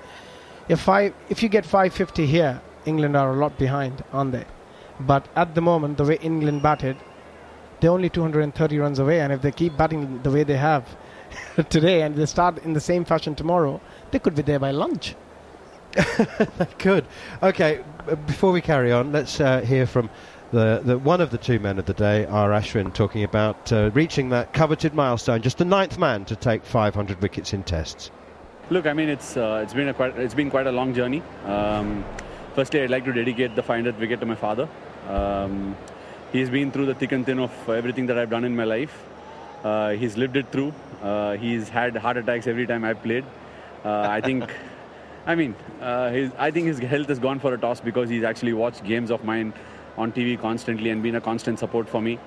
If 0.69 0.81
five, 0.81 1.15
if 1.29 1.43
you 1.43 1.49
get 1.49 1.65
550 1.65 2.27
here, 2.27 2.61
England 2.85 3.17
are 3.17 3.33
a 3.33 3.37
lot 3.37 3.59
behind, 3.59 4.05
aren't 4.13 4.33
they? 4.33 4.45
But 5.01 5.29
at 5.37 5.55
the 5.55 5.61
moment, 5.61 5.99
the 5.99 6.05
way 6.05 6.19
England 6.23 6.63
batted, 6.63 6.97
they're 7.81 7.91
only 7.91 8.11
230 8.11 8.79
runs 8.79 8.99
away, 8.99 9.21
and 9.21 9.33
if 9.33 9.43
they 9.43 9.53
keep 9.53 9.77
batting 9.77 10.23
the 10.23 10.31
way 10.31 10.43
they 10.43 10.57
have 10.57 10.97
today 11.69 12.03
and 12.03 12.17
they 12.17 12.27
start 12.27 12.59
in 12.65 12.73
the 12.73 12.81
same 12.81 13.05
fashion 13.05 13.35
tomorrow, 13.35 13.81
they 14.11 14.19
could 14.19 14.35
be 14.35 14.43
there 14.43 14.59
by 14.59 14.71
lunch. 14.71 15.15
they 15.95 16.67
could. 16.79 17.05
Okay, 17.43 17.83
before 18.27 18.53
we 18.53 18.61
carry 18.61 18.93
on, 18.93 19.13
let's 19.13 19.41
uh, 19.41 19.61
hear 19.61 19.87
from 19.87 20.11
the, 20.53 20.81
the 20.85 20.99
one 20.99 21.21
of 21.21 21.31
the 21.31 21.39
two 21.39 21.59
men 21.59 21.79
of 21.79 21.87
the 21.87 21.95
day, 21.95 22.25
R. 22.27 22.51
Ashwin, 22.51 22.93
talking 22.93 23.25
about 23.25 23.73
uh, 23.73 23.91
reaching 23.93 24.31
that 24.31 24.53
coveted 24.53 24.95
milestone, 24.95 25.43
just 25.43 25.59
the 25.59 25.65
ninth 25.65 25.99
man 25.99 26.25
to 26.27 26.37
take 26.37 26.65
500 26.65 27.21
wickets 27.21 27.53
in 27.53 27.63
tests. 27.63 28.11
Look, 28.71 28.87
I 28.87 28.93
mean, 28.93 29.09
it's 29.09 29.37
uh, 29.37 29.61
it's 29.63 29.75
been 29.75 29.89
a 29.89 29.95
quite 29.95 30.19
it's 30.19 30.35
been 30.35 30.51
quite 30.51 30.67
a 30.67 30.73
long 30.73 30.95
journey. 30.95 31.23
Um, 31.47 32.05
firstly, 32.55 32.83
I'd 32.83 32.91
like 32.91 33.05
to 33.05 33.13
dedicate 33.13 33.57
the 33.57 33.63
500th 33.63 33.99
wicket 33.99 34.21
to 34.21 34.27
my 34.27 34.35
father. 34.35 34.69
Um, 35.09 35.77
he's 36.33 36.51
been 36.51 36.71
through 36.71 36.87
the 36.87 36.95
thick 36.95 37.13
and 37.13 37.25
thin 37.25 37.39
of 37.39 37.69
everything 37.69 38.07
that 38.07 38.19
I've 38.19 38.31
done 38.31 38.45
in 38.45 38.55
my 38.55 38.65
life. 38.65 39.05
Uh, 39.65 39.91
he's 39.91 40.17
lived 40.17 40.37
it 40.37 40.53
through. 40.53 40.73
Uh, 41.03 41.37
he's 41.37 41.69
had 41.69 41.97
heart 41.97 42.17
attacks 42.17 42.47
every 42.47 42.67
time 42.67 42.85
I've 42.85 43.03
played. 43.03 43.25
Uh, 43.85 44.07
I 44.09 44.21
think, 44.21 44.51
I 45.27 45.35
mean, 45.35 45.55
uh, 45.81 46.11
his, 46.11 46.33
I 46.39 46.51
think 46.51 46.67
his 46.67 46.79
health 46.79 47.09
has 47.09 47.19
gone 47.19 47.39
for 47.39 47.55
a 47.55 47.59
toss 47.59 47.81
because 47.81 48.09
he's 48.09 48.25
actually 48.25 48.53
watched 48.53 48.85
games 48.85 49.11
of 49.11 49.25
mine 49.25 49.53
on 49.97 50.13
TV 50.13 50.41
constantly 50.41 50.91
and 50.91 51.03
been 51.03 51.17
a 51.17 51.21
constant 51.21 51.59
support 51.59 51.89
for 51.89 52.01
me. 52.01 52.19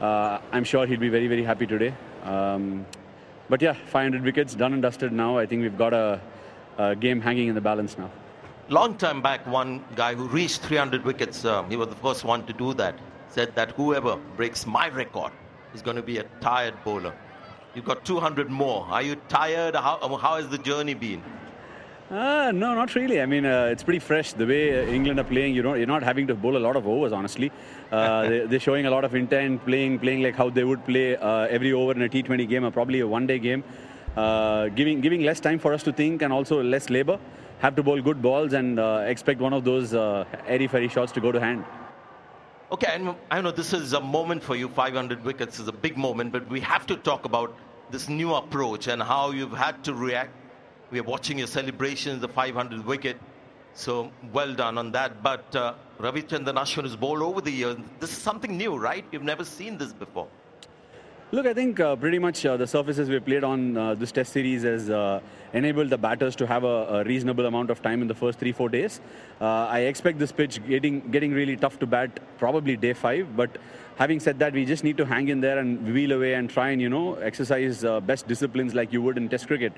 Uh, 0.00 0.38
I'm 0.52 0.64
sure 0.64 0.86
he'll 0.86 1.00
be 1.00 1.08
very, 1.08 1.28
very 1.28 1.44
happy 1.44 1.66
today. 1.66 1.94
Um, 2.24 2.84
but 3.48 3.62
yeah, 3.62 3.72
500 3.72 4.22
wickets, 4.22 4.54
done 4.54 4.72
and 4.72 4.82
dusted 4.82 5.12
now. 5.12 5.38
I 5.38 5.46
think 5.46 5.62
we've 5.62 5.78
got 5.78 5.94
a, 5.94 6.20
a 6.78 6.96
game 6.96 7.20
hanging 7.20 7.48
in 7.48 7.54
the 7.54 7.60
balance 7.60 7.96
now. 7.96 8.10
Long 8.68 8.96
time 8.96 9.22
back, 9.22 9.46
one 9.46 9.84
guy 9.94 10.14
who 10.14 10.26
reached 10.26 10.62
300 10.62 11.04
wickets, 11.04 11.42
he 11.68 11.76
was 11.76 11.88
the 11.88 11.94
first 11.94 12.24
one 12.24 12.44
to 12.46 12.52
do 12.52 12.74
that, 12.74 12.98
said 13.28 13.54
that 13.54 13.70
whoever 13.72 14.16
breaks 14.36 14.66
my 14.66 14.88
record 14.88 15.30
is 15.72 15.82
going 15.82 15.96
to 15.96 16.02
be 16.02 16.18
a 16.18 16.24
tired 16.40 16.74
bowler. 16.84 17.14
You've 17.76 17.84
got 17.84 18.06
200 18.06 18.50
more. 18.50 18.86
Are 18.88 19.02
you 19.02 19.16
tired? 19.28 19.74
How, 19.74 19.98
how 20.16 20.36
has 20.36 20.48
the 20.48 20.56
journey 20.56 20.94
been? 20.94 21.22
Uh, 22.10 22.50
no, 22.54 22.74
not 22.74 22.94
really. 22.94 23.20
I 23.20 23.26
mean, 23.26 23.44
uh, 23.44 23.66
it's 23.70 23.82
pretty 23.82 23.98
fresh. 23.98 24.32
The 24.32 24.46
way 24.46 24.80
uh, 24.80 24.90
England 24.90 25.20
are 25.20 25.24
playing, 25.24 25.54
you 25.54 25.62
know, 25.62 25.74
you're 25.74 25.86
not 25.86 26.02
having 26.02 26.26
to 26.28 26.34
bowl 26.34 26.56
a 26.56 26.64
lot 26.66 26.76
of 26.76 26.88
overs, 26.88 27.12
honestly. 27.12 27.52
Uh, 27.92 28.22
they, 28.46 28.56
are 28.56 28.60
showing 28.60 28.86
a 28.86 28.90
lot 28.90 29.04
of 29.04 29.14
intent, 29.14 29.62
playing 29.66 29.98
playing 29.98 30.22
like 30.22 30.36
how 30.36 30.48
they 30.48 30.64
would 30.64 30.86
play 30.86 31.16
uh, 31.16 31.48
every 31.48 31.74
over 31.74 31.92
in 31.92 32.00
a 32.00 32.08
T20 32.08 32.48
game 32.48 32.64
or 32.64 32.70
probably 32.70 33.00
a 33.00 33.06
one-day 33.06 33.38
game. 33.40 33.62
Uh, 34.16 34.68
giving 34.68 35.02
giving 35.02 35.20
less 35.20 35.38
time 35.38 35.58
for 35.58 35.74
us 35.74 35.82
to 35.82 35.92
think 35.92 36.22
and 36.22 36.32
also 36.32 36.62
less 36.62 36.88
labour. 36.88 37.18
Have 37.58 37.76
to 37.76 37.82
bowl 37.82 38.00
good 38.00 38.22
balls 38.22 38.54
and 38.54 38.78
expect 39.06 39.40
one 39.40 39.52
of 39.52 39.64
those 39.64 39.92
airy-fairy 39.92 40.88
shots 40.88 41.12
to 41.12 41.20
go 41.20 41.30
to 41.30 41.40
hand. 41.40 41.64
Okay, 42.72 42.88
and 42.90 43.14
I 43.30 43.40
know 43.40 43.52
this 43.52 43.72
is 43.72 43.92
a 43.92 44.00
moment 44.00 44.42
for 44.42 44.56
you. 44.56 44.68
500 44.68 45.24
wickets 45.24 45.60
is 45.60 45.68
a 45.68 45.72
big 45.72 45.96
moment, 45.96 46.32
but 46.32 46.48
we 46.48 46.58
have 46.60 46.86
to 46.86 46.96
talk 46.96 47.24
about 47.24 47.54
this 47.90 48.08
new 48.08 48.34
approach 48.34 48.88
and 48.88 49.02
how 49.02 49.30
you've 49.30 49.52
had 49.52 49.84
to 49.84 49.94
react. 49.94 50.30
We 50.90 51.00
are 51.00 51.04
watching 51.04 51.38
your 51.38 51.46
celebrations, 51.46 52.20
the 52.20 52.28
500 52.28 52.84
wicket. 52.84 53.18
So 53.74 54.10
well 54.32 54.54
done 54.54 54.78
on 54.78 54.92
that. 54.92 55.22
But 55.22 55.54
uh, 55.54 55.74
Ravichandran 56.00 56.54
Ashwin 56.54 56.84
has 56.84 56.96
bowled 56.96 57.22
over 57.22 57.40
the 57.40 57.50
years. 57.50 57.76
This 58.00 58.10
is 58.10 58.18
something 58.18 58.56
new, 58.56 58.76
right? 58.76 59.04
You've 59.12 59.22
never 59.22 59.44
seen 59.44 59.78
this 59.78 59.92
before. 59.92 60.28
Look, 61.32 61.44
I 61.44 61.54
think 61.54 61.80
uh, 61.80 61.96
pretty 61.96 62.20
much 62.20 62.46
uh, 62.46 62.56
the 62.56 62.68
surfaces 62.68 63.08
we 63.08 63.18
played 63.18 63.42
on 63.42 63.76
uh, 63.76 63.94
this 63.96 64.12
test 64.12 64.32
series 64.32 64.62
has 64.62 64.88
uh, 64.88 65.18
enabled 65.52 65.90
the 65.90 65.98
batters 65.98 66.36
to 66.36 66.46
have 66.46 66.62
a, 66.62 66.66
a, 66.66 67.04
reasonable 67.04 67.46
amount 67.46 67.70
of 67.70 67.82
time 67.82 68.00
in 68.00 68.06
the 68.06 68.14
first 68.14 68.38
three, 68.38 68.52
four 68.52 68.68
days. 68.68 69.00
Uh, 69.40 69.66
I 69.66 69.80
expect 69.80 70.20
this 70.20 70.30
pitch 70.30 70.64
getting 70.68 71.00
getting 71.10 71.32
really 71.32 71.56
tough 71.56 71.80
to 71.80 71.86
bat 71.86 72.20
probably 72.38 72.76
day 72.76 72.92
five, 72.92 73.36
but 73.36 73.58
having 73.96 74.20
said 74.20 74.38
that, 74.38 74.52
we 74.52 74.64
just 74.64 74.84
need 74.84 74.96
to 74.98 75.04
hang 75.04 75.26
in 75.28 75.40
there 75.40 75.58
and 75.58 75.92
wheel 75.92 76.12
away 76.12 76.34
and 76.34 76.48
try 76.48 76.68
and, 76.70 76.80
you 76.80 76.88
know, 76.88 77.14
exercise 77.14 77.84
uh, 77.84 77.98
best 77.98 78.28
disciplines 78.28 78.74
like 78.74 78.92
you 78.92 79.02
would 79.02 79.16
in 79.16 79.28
Test 79.28 79.48
cricket. 79.48 79.72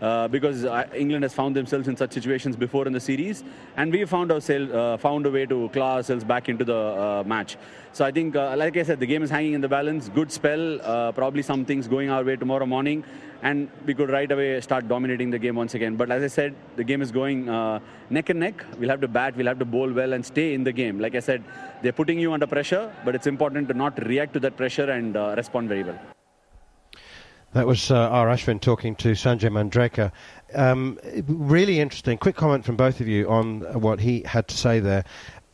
Uh, 0.00 0.26
because 0.28 0.64
uh, 0.64 0.86
England 0.94 1.22
has 1.22 1.32
found 1.32 1.54
themselves 1.54 1.86
in 1.86 1.96
such 1.96 2.12
situations 2.12 2.56
before 2.56 2.86
in 2.86 2.92
the 2.92 3.00
series, 3.00 3.44
and 3.76 3.92
we 3.92 4.04
found 4.04 4.32
ourselves 4.32 4.72
uh, 4.72 4.96
found 4.96 5.24
a 5.24 5.30
way 5.30 5.46
to 5.46 5.68
claw 5.68 5.94
ourselves 5.94 6.24
back 6.24 6.48
into 6.48 6.64
the 6.64 6.76
uh, 6.76 7.22
match. 7.24 7.56
So 7.92 8.04
I 8.04 8.10
think, 8.10 8.34
uh, 8.34 8.56
like 8.56 8.76
I 8.76 8.82
said, 8.82 8.98
the 8.98 9.06
game 9.06 9.22
is 9.22 9.30
hanging 9.30 9.52
in 9.52 9.60
the 9.60 9.68
balance. 9.68 10.08
Good 10.08 10.32
spell, 10.32 10.78
probably 11.12 11.42
some 11.42 11.64
things 11.64 11.86
going 11.86 12.10
our 12.10 12.24
way 12.24 12.34
tomorrow 12.34 12.66
morning, 12.66 13.04
and 13.42 13.70
we 13.86 13.94
could 13.94 14.10
right 14.10 14.30
away 14.30 14.60
start 14.60 14.88
dominating 14.88 15.30
the 15.30 15.38
game 15.38 15.54
once 15.54 15.74
again. 15.74 15.94
But 15.94 16.10
as 16.10 16.24
I 16.24 16.26
said, 16.26 16.56
the 16.74 16.82
game 16.82 17.00
is 17.00 17.12
going 17.12 17.46
neck 18.10 18.30
and 18.30 18.40
neck. 18.40 18.64
We'll 18.78 18.90
have 18.90 19.00
to 19.02 19.08
bat, 19.08 19.36
we'll 19.36 19.46
have 19.46 19.60
to 19.60 19.64
bowl 19.64 19.92
well, 19.92 20.12
and 20.12 20.26
stay 20.26 20.54
in 20.54 20.64
the 20.64 20.72
game. 20.72 20.98
Like 20.98 21.14
I 21.14 21.20
said, 21.20 21.44
they're 21.82 21.92
putting 21.92 22.18
you 22.18 22.32
under 22.32 22.48
pressure, 22.48 22.92
but 23.04 23.14
it's 23.14 23.28
important 23.28 23.68
to 23.68 23.74
not 23.74 24.04
react 24.04 24.32
to 24.34 24.40
that 24.40 24.56
pressure 24.56 24.90
and 24.90 25.14
respond 25.36 25.68
very 25.68 25.84
well. 25.84 26.13
That 27.54 27.68
was 27.68 27.92
uh, 27.92 28.08
R. 28.08 28.26
Ashwin 28.26 28.60
talking 28.60 28.96
to 28.96 29.12
Sanjay 29.12 29.48
Manjrekar. 29.48 30.10
Um, 30.54 30.98
really 31.28 31.78
interesting. 31.78 32.18
Quick 32.18 32.34
comment 32.34 32.64
from 32.64 32.74
both 32.74 33.00
of 33.00 33.06
you 33.06 33.30
on 33.30 33.60
what 33.80 34.00
he 34.00 34.24
had 34.26 34.48
to 34.48 34.56
say 34.56 34.80
there. 34.80 35.04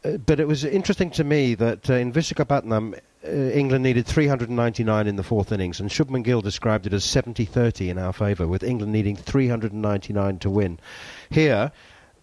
Uh, 0.02 0.16
but 0.16 0.40
it 0.40 0.48
was 0.48 0.64
interesting 0.64 1.10
to 1.10 1.24
me 1.24 1.54
that 1.56 1.90
uh, 1.90 1.94
in 1.94 2.10
Visakhapatnam, 2.10 2.98
uh, 3.22 3.28
England 3.28 3.82
needed 3.84 4.06
399 4.06 5.06
in 5.06 5.16
the 5.16 5.22
fourth 5.22 5.52
innings, 5.52 5.78
and 5.78 5.90
Shubman 5.90 6.24
Gill 6.24 6.40
described 6.40 6.86
it 6.86 6.94
as 6.94 7.04
70-30 7.04 7.90
in 7.90 7.98
our 7.98 8.14
favour, 8.14 8.48
with 8.48 8.62
England 8.62 8.92
needing 8.92 9.14
399 9.14 10.38
to 10.38 10.48
win. 10.48 10.80
Here, 11.28 11.70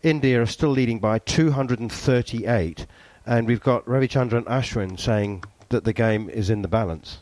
India 0.01 0.41
are 0.41 0.47
still 0.47 0.71
leading 0.71 0.97
by 0.97 1.19
238, 1.19 2.87
and 3.27 3.45
we've 3.45 3.61
got 3.61 3.85
Ravichandran 3.85 4.45
Ashwin 4.45 4.99
saying 4.99 5.43
that 5.69 5.83
the 5.83 5.93
game 5.93 6.31
is 6.31 6.49
in 6.49 6.63
the 6.63 6.67
balance. 6.67 7.19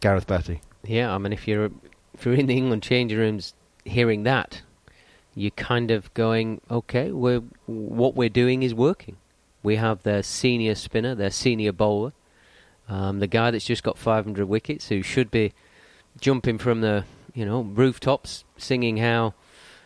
Gareth 0.00 0.26
Batty. 0.26 0.60
Yeah, 0.86 1.14
I 1.14 1.18
mean, 1.18 1.32
if 1.32 1.48
you're 1.48 1.70
if 2.14 2.24
you're 2.24 2.34
in 2.34 2.46
the 2.46 2.56
England 2.56 2.82
changing 2.82 3.18
rooms 3.18 3.54
hearing 3.84 4.22
that, 4.24 4.62
you're 5.34 5.50
kind 5.50 5.90
of 5.90 6.12
going, 6.14 6.60
okay, 6.70 7.12
we're, 7.12 7.42
what 7.66 8.16
we're 8.16 8.30
doing 8.30 8.62
is 8.62 8.74
working. 8.74 9.16
We 9.62 9.76
have 9.76 10.02
their 10.02 10.22
senior 10.22 10.74
spinner, 10.74 11.14
their 11.14 11.30
senior 11.30 11.72
bowler, 11.72 12.12
um, 12.88 13.18
the 13.18 13.26
guy 13.26 13.50
that's 13.50 13.64
just 13.64 13.82
got 13.82 13.98
500 13.98 14.46
wickets, 14.46 14.88
who 14.88 15.02
should 15.02 15.30
be 15.30 15.52
jumping 16.20 16.56
from 16.58 16.80
the 16.80 17.04
you 17.34 17.44
know 17.44 17.62
rooftops, 17.62 18.44
singing 18.56 18.96
how 18.96 19.34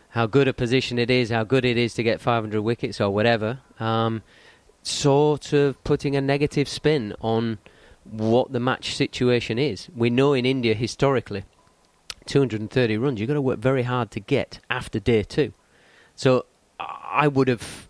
how 0.09 0.27
good 0.27 0.47
a 0.47 0.53
position 0.53 0.99
it 0.99 1.09
is, 1.09 1.29
how 1.29 1.43
good 1.43 1.65
it 1.65 1.77
is 1.77 1.93
to 1.95 2.03
get 2.03 2.21
500 2.21 2.61
wickets 2.61 3.01
or 3.01 3.09
whatever. 3.09 3.59
Um, 3.79 4.21
sort 4.83 5.53
of 5.53 5.81
putting 5.83 6.15
a 6.15 6.21
negative 6.21 6.67
spin 6.67 7.13
on 7.21 7.59
what 8.03 8.51
the 8.51 8.59
match 8.59 8.95
situation 8.95 9.57
is. 9.57 9.89
We 9.95 10.09
know 10.09 10.33
in 10.33 10.45
India 10.45 10.73
historically, 10.73 11.43
230 12.25 12.97
runs, 12.97 13.19
you've 13.19 13.27
got 13.27 13.35
to 13.35 13.41
work 13.41 13.59
very 13.59 13.83
hard 13.83 14.11
to 14.11 14.19
get 14.19 14.59
after 14.69 14.99
day 14.99 15.23
two. 15.23 15.53
So 16.15 16.45
I 16.79 17.27
would 17.27 17.47
have 17.47 17.89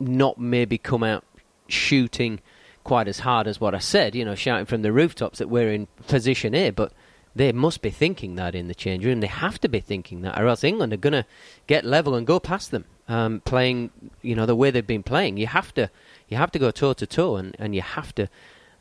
not 0.00 0.38
maybe 0.38 0.78
come 0.78 1.02
out 1.02 1.24
shooting 1.68 2.40
quite 2.82 3.08
as 3.08 3.20
hard 3.20 3.46
as 3.46 3.60
what 3.60 3.74
I 3.74 3.78
said, 3.78 4.14
you 4.14 4.24
know, 4.24 4.34
shouting 4.34 4.66
from 4.66 4.82
the 4.82 4.92
rooftops 4.92 5.38
that 5.38 5.48
we're 5.48 5.72
in 5.72 5.88
position 6.06 6.54
A, 6.54 6.70
but 6.70 6.92
they 7.34 7.50
must 7.50 7.82
be 7.82 7.90
thinking 7.90 8.36
that 8.36 8.54
in 8.54 8.68
the 8.68 8.74
change 8.74 9.04
room. 9.04 9.20
They 9.20 9.26
have 9.26 9.60
to 9.60 9.68
be 9.68 9.80
thinking 9.80 10.20
that, 10.22 10.38
or 10.38 10.46
else 10.46 10.62
England 10.62 10.92
are 10.92 10.98
going 10.98 11.14
to 11.14 11.26
get 11.66 11.84
level 11.84 12.14
and 12.14 12.26
go 12.26 12.38
past 12.38 12.70
them. 12.70 12.84
Um, 13.06 13.40
playing, 13.44 13.90
you 14.22 14.34
know, 14.34 14.46
the 14.46 14.56
way 14.56 14.70
they've 14.70 14.86
been 14.86 15.02
playing, 15.02 15.36
you 15.36 15.46
have 15.46 15.74
to, 15.74 15.90
you 16.28 16.38
have 16.38 16.50
to 16.52 16.58
go 16.58 16.70
toe 16.70 16.94
to 16.94 17.06
toe, 17.06 17.36
and 17.36 17.54
and 17.58 17.74
you 17.74 17.82
have 17.82 18.14
to 18.14 18.30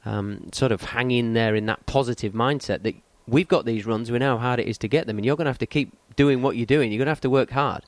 um, 0.06 0.50
sort 0.52 0.72
of 0.72 0.82
hang 0.82 1.12
in 1.12 1.34
there 1.34 1.56
in 1.56 1.66
that 1.68 1.86
positive 1.86 2.34
mindset 2.34 2.84
that 2.84 2.96
we've 3.28 3.48
got 3.48 3.66
these 3.66 3.86
runs, 3.86 4.12
we 4.12 4.20
know 4.20 4.38
how 4.38 4.44
hard 4.44 4.60
it 4.60 4.68
is 4.68 4.78
to 4.80 4.88
get 4.88 5.08
them, 5.08 5.18
and 5.18 5.26
you're 5.26 5.36
going 5.36 5.46
to 5.46 5.52
have 5.52 5.58
to 5.60 5.66
keep 5.66 5.94
doing 6.16 6.42
what 6.42 6.58
you're 6.58 6.66
doing. 6.66 6.92
You're 6.92 7.00
going 7.00 7.08
to 7.08 7.12
have 7.12 7.22
to 7.22 7.30
work 7.30 7.52
hard. 7.52 7.84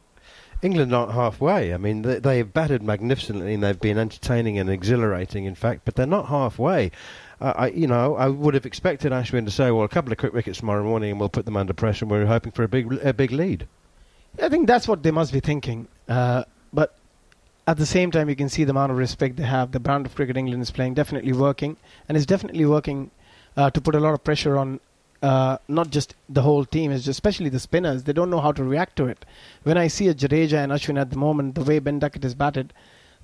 England 0.62 0.96
aren't 0.96 1.12
halfway. 1.12 1.74
I 1.74 1.78
mean, 1.78 2.02
they, 2.02 2.20
they've 2.20 2.52
batted 2.52 2.82
magnificently 2.82 3.54
and 3.54 3.62
they've 3.62 3.80
been 3.80 3.98
entertaining 3.98 4.58
and 4.58 4.70
exhilarating, 4.70 5.46
in 5.46 5.54
fact, 5.54 5.82
but 5.86 5.96
they're 5.96 6.06
not 6.06 6.28
halfway. 6.28 6.92
Uh, 7.42 7.54
I, 7.56 7.68
you 7.68 7.88
know, 7.88 8.16
I 8.16 8.30
would 8.30 8.54
have 8.54 8.66
expected 8.66 9.12
Ashwin 9.12 9.46
to 9.46 9.52
say, 9.52 9.70
"Well, 9.70 9.84
a 9.84 9.90
couple 9.90 10.12
of 10.12 10.18
quick 10.18 10.34
wickets 10.34 10.60
tomorrow 10.60 10.84
morning, 10.84 11.12
and 11.12 11.20
we'll 11.20 11.30
put 11.30 11.46
them 11.46 11.58
under 11.58 11.74
pressure." 11.74 12.06
and 12.06 12.12
We're 12.12 12.26
hoping 12.26 12.54
for 12.54 12.64
a 12.64 12.68
big, 12.70 12.92
a 13.04 13.14
big 13.14 13.32
lead. 13.32 13.68
I 14.42 14.48
think 14.48 14.68
that's 14.68 14.88
what 14.88 15.04
they 15.04 15.12
must 15.12 15.34
be 15.34 15.42
thinking. 15.42 15.88
Uh, 16.08 16.46
but 16.72 16.98
at 17.68 17.78
the 17.78 17.86
same 17.86 18.12
time, 18.12 18.30
you 18.30 18.36
can 18.36 18.50
see 18.50 18.64
the 18.64 18.72
amount 18.72 18.92
of 18.92 18.98
respect 18.98 19.38
they 19.38 19.44
have. 19.44 19.72
The 19.72 19.80
brand 19.80 20.06
of 20.06 20.16
cricket 20.16 20.38
England 20.38 20.62
is 20.62 20.72
playing 20.72 20.94
definitely 20.94 21.34
working, 21.34 21.78
and 22.08 22.16
it's 22.16 22.26
definitely 22.26 22.66
working 22.66 23.12
uh, 23.58 23.70
to 23.72 23.82
put 23.82 23.96
a 23.96 24.00
lot 24.00 24.14
of 24.14 24.24
pressure 24.24 24.58
on 24.58 24.80
uh, 25.22 25.58
not 25.68 25.90
just 25.90 26.14
the 26.30 26.44
whole 26.44 26.66
team, 26.66 26.92
it's 26.92 27.06
just 27.06 27.18
especially 27.18 27.50
the 27.50 27.60
spinners. 27.60 28.04
They 28.04 28.14
don't 28.14 28.30
know 28.30 28.42
how 28.42 28.52
to 28.52 28.64
react 28.64 28.96
to 28.98 29.08
it. 29.08 29.26
When 29.64 29.78
I 29.78 29.88
see 29.88 30.08
a 30.08 30.14
Jadeja 30.14 30.64
and 30.64 30.72
Ashwin 30.72 31.00
at 31.00 31.10
the 31.10 31.18
moment, 31.18 31.56
the 31.56 31.64
way 31.64 31.80
Ben 31.80 31.98
Duckett 31.98 32.24
is 32.26 32.36
batted, 32.36 32.74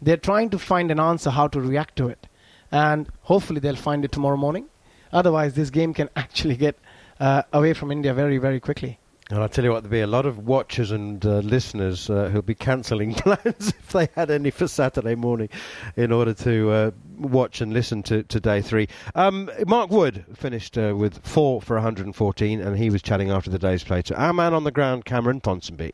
they're 0.01 0.17
trying 0.17 0.49
to 0.49 0.57
find 0.57 0.89
an 0.89 0.99
answer 0.99 1.29
how 1.29 1.47
to 1.49 1.61
react 1.61 1.95
to 1.97 2.07
it. 2.07 2.25
And 2.71 3.07
hopefully 3.23 3.59
they'll 3.59 3.75
find 3.75 4.03
it 4.03 4.11
tomorrow 4.11 4.37
morning. 4.37 4.65
Otherwise, 5.13 5.53
this 5.53 5.69
game 5.69 5.93
can 5.93 6.09
actually 6.15 6.55
get 6.55 6.79
uh, 7.19 7.43
away 7.53 7.73
from 7.73 7.91
India 7.91 8.13
very, 8.13 8.39
very 8.39 8.59
quickly. 8.59 8.97
And 9.31 9.39
I'll 9.39 9.47
tell 9.47 9.63
you 9.63 9.71
what, 9.71 9.83
there'll 9.83 9.91
be 9.91 10.01
a 10.01 10.07
lot 10.07 10.25
of 10.25 10.45
watchers 10.45 10.91
and 10.91 11.25
uh, 11.25 11.37
listeners 11.37 12.09
uh, 12.09 12.27
who'll 12.27 12.41
be 12.41 12.53
cancelling 12.53 13.13
plans 13.15 13.69
if 13.69 13.87
they 13.93 14.09
had 14.13 14.29
any 14.29 14.51
for 14.51 14.67
Saturday 14.67 15.15
morning 15.15 15.47
in 15.95 16.11
order 16.11 16.33
to 16.33 16.69
uh, 16.69 16.91
watch 17.17 17.61
and 17.61 17.71
listen 17.71 18.03
to, 18.03 18.23
to 18.23 18.41
day 18.41 18.61
three. 18.61 18.89
Um, 19.15 19.49
Mark 19.65 19.89
Wood 19.89 20.25
finished 20.35 20.77
uh, 20.77 20.95
with 20.97 21.25
four 21.25 21.61
for 21.61 21.77
114, 21.77 22.59
and 22.59 22.77
he 22.77 22.89
was 22.89 23.01
chatting 23.01 23.31
after 23.31 23.49
the 23.49 23.57
day's 23.57 23.85
play 23.85 24.01
to 24.01 24.15
our 24.21 24.33
man 24.33 24.53
on 24.53 24.65
the 24.65 24.71
ground, 24.71 25.05
Cameron 25.05 25.39
Ponsonby. 25.39 25.93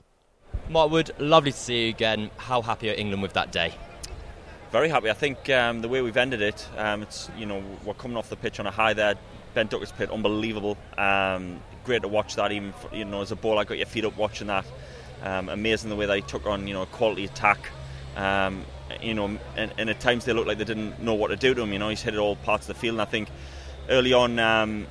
Mark 0.70 0.90
Wood, 0.90 1.12
lovely 1.20 1.52
to 1.52 1.58
see 1.58 1.84
you 1.84 1.90
again. 1.90 2.32
How 2.38 2.64
happy 2.64 2.90
are 2.90 2.96
England 2.96 3.22
with 3.22 3.34
that 3.34 3.52
day? 3.52 3.72
Very 4.72 4.90
happy. 4.90 5.12
I 5.12 5.14
think 5.14 5.48
um, 5.52 5.82
the 5.82 5.88
way 5.88 6.02
we've 6.02 6.18
ended 6.18 6.42
it, 6.42 6.68
um, 6.76 7.04
it's 7.04 7.30
you 7.38 7.46
know 7.46 7.64
we're 7.86 7.94
coming 7.94 8.18
off 8.18 8.30
the 8.30 8.36
pitch 8.36 8.60
on 8.60 8.66
a 8.66 8.72
high 8.72 8.94
there. 8.94 9.14
Ben 9.54 9.68
Duckett's 9.68 9.92
played 9.92 10.10
unbelievable. 10.10 10.76
Um, 10.98 11.62
great 11.88 12.04
to 12.04 12.08
watch 12.08 12.36
that. 12.36 12.52
Even 12.52 12.74
you 12.92 13.06
know, 13.06 13.22
as 13.22 13.32
a 13.32 13.36
ball, 13.36 13.58
I 13.58 13.64
got 13.64 13.78
your 13.78 13.88
feet 13.88 14.06
up 14.06 14.16
watching 14.18 14.48
that. 14.48 14.66
Um, 15.24 15.50
amazing 15.50 15.90
the 15.90 15.96
way 15.96 16.06
he 16.16 16.22
took 16.22 16.46
on 16.46 16.68
you 16.68 16.76
know 16.76 16.86
quality 16.86 17.26
attack. 17.26 17.72
Um, 18.16 18.64
you 19.02 19.14
know, 19.14 19.38
and, 19.56 19.74
and, 19.78 19.90
at 19.90 20.00
times 20.00 20.26
they 20.26 20.34
looked 20.34 20.48
like 20.48 20.58
they 20.58 20.64
didn't 20.64 21.02
know 21.02 21.14
what 21.14 21.28
to 21.30 21.36
do 21.36 21.54
to 21.54 21.62
him. 21.62 21.74
You 21.74 21.80
know, 21.80 21.90
he's 21.90 22.02
hit 22.02 22.14
it 22.14 22.20
all 22.20 22.36
parts 22.36 22.68
of 22.68 22.76
the 22.76 22.80
field. 22.80 22.94
And 22.96 23.02
I 23.02 23.06
think 23.06 23.30
early 23.90 24.14
on, 24.14 24.40
um, 24.40 24.88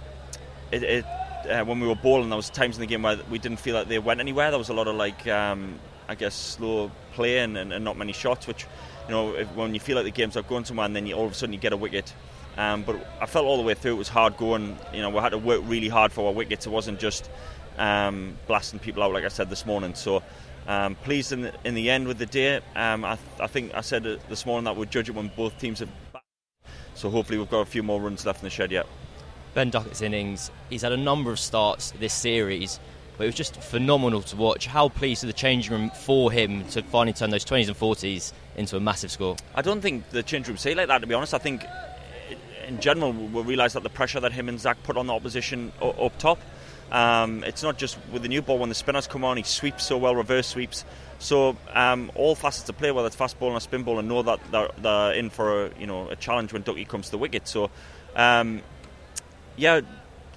it, 0.71 0.83
it, 0.83 1.05
uh, 1.05 1.65
when 1.65 1.81
we 1.81 1.89
were 1.89 1.97
bowling, 1.97 2.29
there 2.29 2.37
was 2.37 2.51
times 2.51 2.77
in 2.77 2.81
the 2.81 2.87
game 2.87 3.03
where 3.03 3.19
we 3.31 3.39
didn't 3.39 3.59
feel 3.59 3.75
like 3.75 3.89
they 3.89 3.99
went 3.99 4.21
anywhere. 4.21 4.51
There 4.51 4.59
was 4.59 4.69
a 4.69 4.75
lot 4.75 4.87
of 4.87 4.97
like, 4.97 5.27
um, 5.27 5.79
I 6.09 6.15
guess, 6.15 6.35
slow 6.35 6.91
play 7.13 7.39
and, 7.39 7.57
and, 7.57 7.73
and, 7.73 7.85
not 7.85 7.97
many 7.97 8.13
shots. 8.13 8.47
Which, 8.47 8.67
you 9.07 9.13
know, 9.13 9.35
if, 9.35 9.49
when 9.55 9.75
you 9.75 9.81
feel 9.81 9.97
like 9.97 10.05
the 10.05 10.11
game's 10.13 10.35
not 10.35 10.47
going 10.49 10.65
somewhere, 10.65 10.87
and 10.87 10.95
then 10.95 11.07
you, 11.07 11.15
all 11.15 11.27
of 11.27 11.33
a 11.33 11.35
sudden 11.35 11.53
you 11.53 11.59
get 11.59 11.73
a 11.73 11.77
wicket. 11.77 12.13
Um, 12.57 12.83
but 12.83 13.07
I 13.21 13.27
felt 13.27 13.45
all 13.45 13.59
the 13.59 13.63
way 13.63 13.75
through 13.75 13.93
it 13.93 13.99
was 13.99 14.09
hard 14.09 14.37
going. 14.37 14.79
You 14.93 15.03
know, 15.03 15.11
we 15.11 15.19
had 15.19 15.31
to 15.31 15.39
work 15.39 15.63
really 15.65 15.89
hard 15.89 16.13
for 16.13 16.27
our 16.27 16.33
wickets. 16.33 16.67
It 16.67 16.71
wasn't 16.71 16.99
just 16.99 17.31
um, 17.79 18.37
blasting 18.47 18.79
people 18.79 19.03
out, 19.03 19.13
like 19.13 19.25
I 19.25 19.29
said 19.29 19.51
this 19.51 19.67
morning. 19.67 19.95
So 19.95 20.23
um, 20.67 20.95
pleased 20.97 21.33
in 21.33 21.43
the, 21.43 21.55
in 21.65 21.75
the 21.75 21.91
end 21.91 22.09
with 22.09 22.19
the 22.19 22.27
day. 22.27 22.61
Um, 22.75 23.05
I, 23.05 23.17
th- 23.17 23.41
I, 23.41 23.47
think 23.47 23.75
I 23.75 23.81
said 23.83 24.05
this 24.29 24.47
morning 24.47 24.65
that 24.65 24.77
we'd 24.77 24.91
judge 24.91 25.09
it 25.09 25.15
when 25.15 25.31
both 25.37 25.59
teams 25.59 25.81
have. 25.81 25.91
So 26.95 27.11
hopefully 27.11 27.39
we've 27.39 27.51
got 27.51 27.61
a 27.61 27.67
few 27.67 27.83
more 27.83 28.01
runs 28.01 28.25
left 28.25 28.41
in 28.41 28.45
the 28.45 28.51
shed 28.51 28.73
yet. 28.73 28.87
Ben 29.55 29.71
Duckett's 29.71 30.03
innings. 30.03 30.51
He's 30.71 30.83
had 30.83 30.93
a 30.93 30.97
number 30.97 31.31
of 31.31 31.39
starts 31.39 31.93
this 31.93 32.13
series, 32.13 32.81
but 33.17 33.25
it 33.25 33.29
was 33.29 33.35
just 33.35 33.57
phenomenal 33.63 34.23
to 34.23 34.37
watch. 34.37 34.67
How 34.67 34.89
pleased 34.89 35.25
with 35.25 35.35
the 35.35 35.39
changing 35.39 35.73
room 35.73 35.91
for 35.91 36.33
him 36.33 36.67
to 36.69 36.83
finally 36.83 37.13
turn 37.13 37.31
those 37.31 37.45
20s 37.45 37.69
and 37.69 37.77
40s 37.77 38.33
into 38.57 38.77
a 38.77 38.81
massive 38.81 39.11
score? 39.11 39.37
I 39.55 39.63
don't 39.63 39.81
think 39.81 40.09
the 40.11 40.23
change 40.23 40.49
room 40.49 40.57
say 40.57 40.75
like 40.75 40.89
that. 40.89 41.01
To 41.01 41.07
be 41.07 41.15
honest, 41.15 41.33
I 41.33 41.39
think 41.39 41.65
in 42.67 42.81
general, 42.81 43.13
we 43.13 43.43
realise 43.43 43.75
that 43.75 43.83
the 43.83 43.91
pressure 43.91 44.21
that 44.21 44.33
him 44.33 44.49
and 44.49 44.61
Zak 44.61 44.83
put 44.83 44.97
on 44.97 45.07
the 45.07 45.15
opposition 45.15 45.73
up 45.81 46.19
top. 46.19 46.39
Um, 46.91 47.43
it's 47.45 47.63
not 47.63 47.79
just 47.79 47.99
with 48.13 48.23
the 48.23 48.29
new 48.29 48.43
ball 48.43 48.59
when 48.59 48.69
the 48.69 48.75
spinners 48.75 49.07
come 49.07 49.25
on, 49.25 49.37
he 49.37 49.43
sweeps 49.43 49.85
so 49.85 49.99
well, 49.99 50.15
reverse 50.15 50.47
sweeps. 50.47 50.85
So 51.19 51.57
um, 51.73 52.13
all 52.15 52.35
facets 52.35 52.69
of 52.69 52.79
play, 52.79 52.93
whether 52.93 53.07
it's 53.07 53.17
fast 53.17 53.39
ball 53.39 53.53
or 53.53 53.61
spin 53.61 53.83
ball, 53.83 53.99
and 53.99 54.09
know 54.09 54.23
that 54.23 54.41
they're, 54.53 54.71
they're, 54.79 55.13
in 55.15 55.31
for 55.31 55.67
a 55.67 55.71
you 55.81 55.87
know 55.87 56.09
a 56.11 56.17
challenge 56.17 56.53
when 56.53 56.63
Ducky 56.63 56.85
comes 56.85 57.07
to 57.07 57.13
the 57.13 57.19
wicket. 57.19 57.49
So 57.49 57.71
um, 58.15 58.63
yeah, 59.57 59.81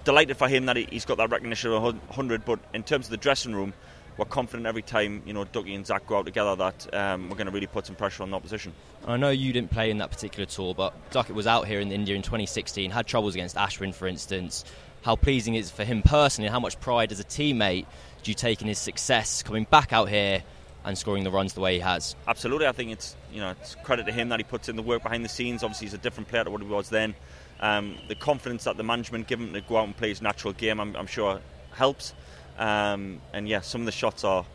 delighted 0.06 0.38
for 0.38 0.48
him 0.48 0.66
that 0.68 0.78
he's 0.78 1.06
got 1.06 1.18
that 1.18 1.30
recognition 1.30 1.72
of 1.72 1.84
100. 1.84 2.46
But 2.46 2.60
in 2.74 2.84
terms 2.84 3.08
of 3.08 3.12
the 3.12 3.18
dressing 3.18 3.54
room, 3.54 3.74
we're 4.20 4.26
confident 4.26 4.68
every 4.68 4.82
time 4.82 5.24
you 5.26 5.34
know 5.34 5.46
Dougie 5.46 5.74
and 5.74 5.88
Zak 5.88 6.06
go 6.06 6.18
out 6.18 6.26
together 6.26 6.56
that 6.58 6.94
um, 6.94 7.30
we're 7.30 7.38
going 7.38 7.48
to 7.48 7.54
really 7.54 7.68
put 7.68 7.86
some 7.86 7.96
pressure 7.96 8.22
on 8.22 8.32
the 8.32 8.36
opposition. 8.36 8.74
I 9.08 9.16
know 9.16 9.30
you 9.30 9.54
didn't 9.54 9.72
play 9.72 9.90
in 9.90 9.98
that 10.00 10.12
particular 10.12 10.46
tour, 10.46 10.76
but 10.76 10.94
Duckett 11.12 11.36
was 11.36 11.48
out 11.48 11.68
here 11.68 11.80
in 11.80 11.92
India 11.92 12.16
in 12.16 12.22
2016, 12.22 12.92
had 12.92 13.08
troubles 13.08 13.34
against 13.34 13.56
Ashwin, 13.56 13.96
for 13.96 14.08
instance. 14.08 14.66
How 15.04 15.16
pleasing 15.16 15.56
is 15.56 15.70
it 15.70 15.74
for 15.74 15.86
him 15.86 16.02
personally? 16.02 16.50
How 16.50 16.60
much 16.60 16.78
pride 16.82 17.14
as 17.14 17.22
a 17.22 17.24
teammate 17.24 17.86
do 18.22 18.32
you 18.32 18.36
take 18.36 18.62
in 18.62 18.68
his 18.68 18.78
success 18.78 19.42
coming 19.42 19.64
back 19.64 19.94
out 19.94 20.10
here 20.10 20.44
and 20.84 20.98
scoring 20.98 21.24
the 21.24 21.32
runs 21.32 21.54
the 21.54 21.62
way 21.62 21.76
he 21.76 21.80
has? 21.80 22.18
Absolutely, 22.28 22.68
I 22.68 22.74
think 22.74 22.92
it's 22.92 23.16
you 23.32 23.40
know 23.40 23.52
it's 23.52 23.76
credit 23.84 24.06
to 24.08 24.12
him 24.12 24.28
that 24.30 24.40
he 24.42 24.44
puts 24.44 24.68
in 24.68 24.76
the 24.76 24.84
work 24.84 25.02
behind 25.02 25.24
the 25.24 25.30
scenes. 25.30 25.64
Obviously, 25.64 25.88
he's 25.88 25.94
a 25.94 26.00
different 26.00 26.28
player 26.28 26.44
to 26.44 26.52
what 26.52 26.62
he 26.62 26.68
was 26.68 26.90
then. 26.90 27.16
Um, 27.62 27.98
the 28.10 28.16
confidence 28.16 28.66
that 28.66 28.76
the 28.76 28.84
management 28.84 29.28
give 29.28 29.40
him 29.40 29.54
to 29.54 29.62
go 29.62 29.78
out 29.78 29.86
and 29.86 29.96
play 29.96 30.10
his 30.10 30.22
natural 30.22 30.54
game, 30.54 30.82
I'm, 30.82 30.96
I'm 30.98 31.08
sure, 31.08 31.40
helps. 31.74 32.14
Um, 32.58 33.22
and 33.34 33.48
yeah, 33.48 33.62
some 33.62 33.82
of 33.82 33.86
the 33.86 33.92
shots 33.92 34.24
are. 34.24 34.46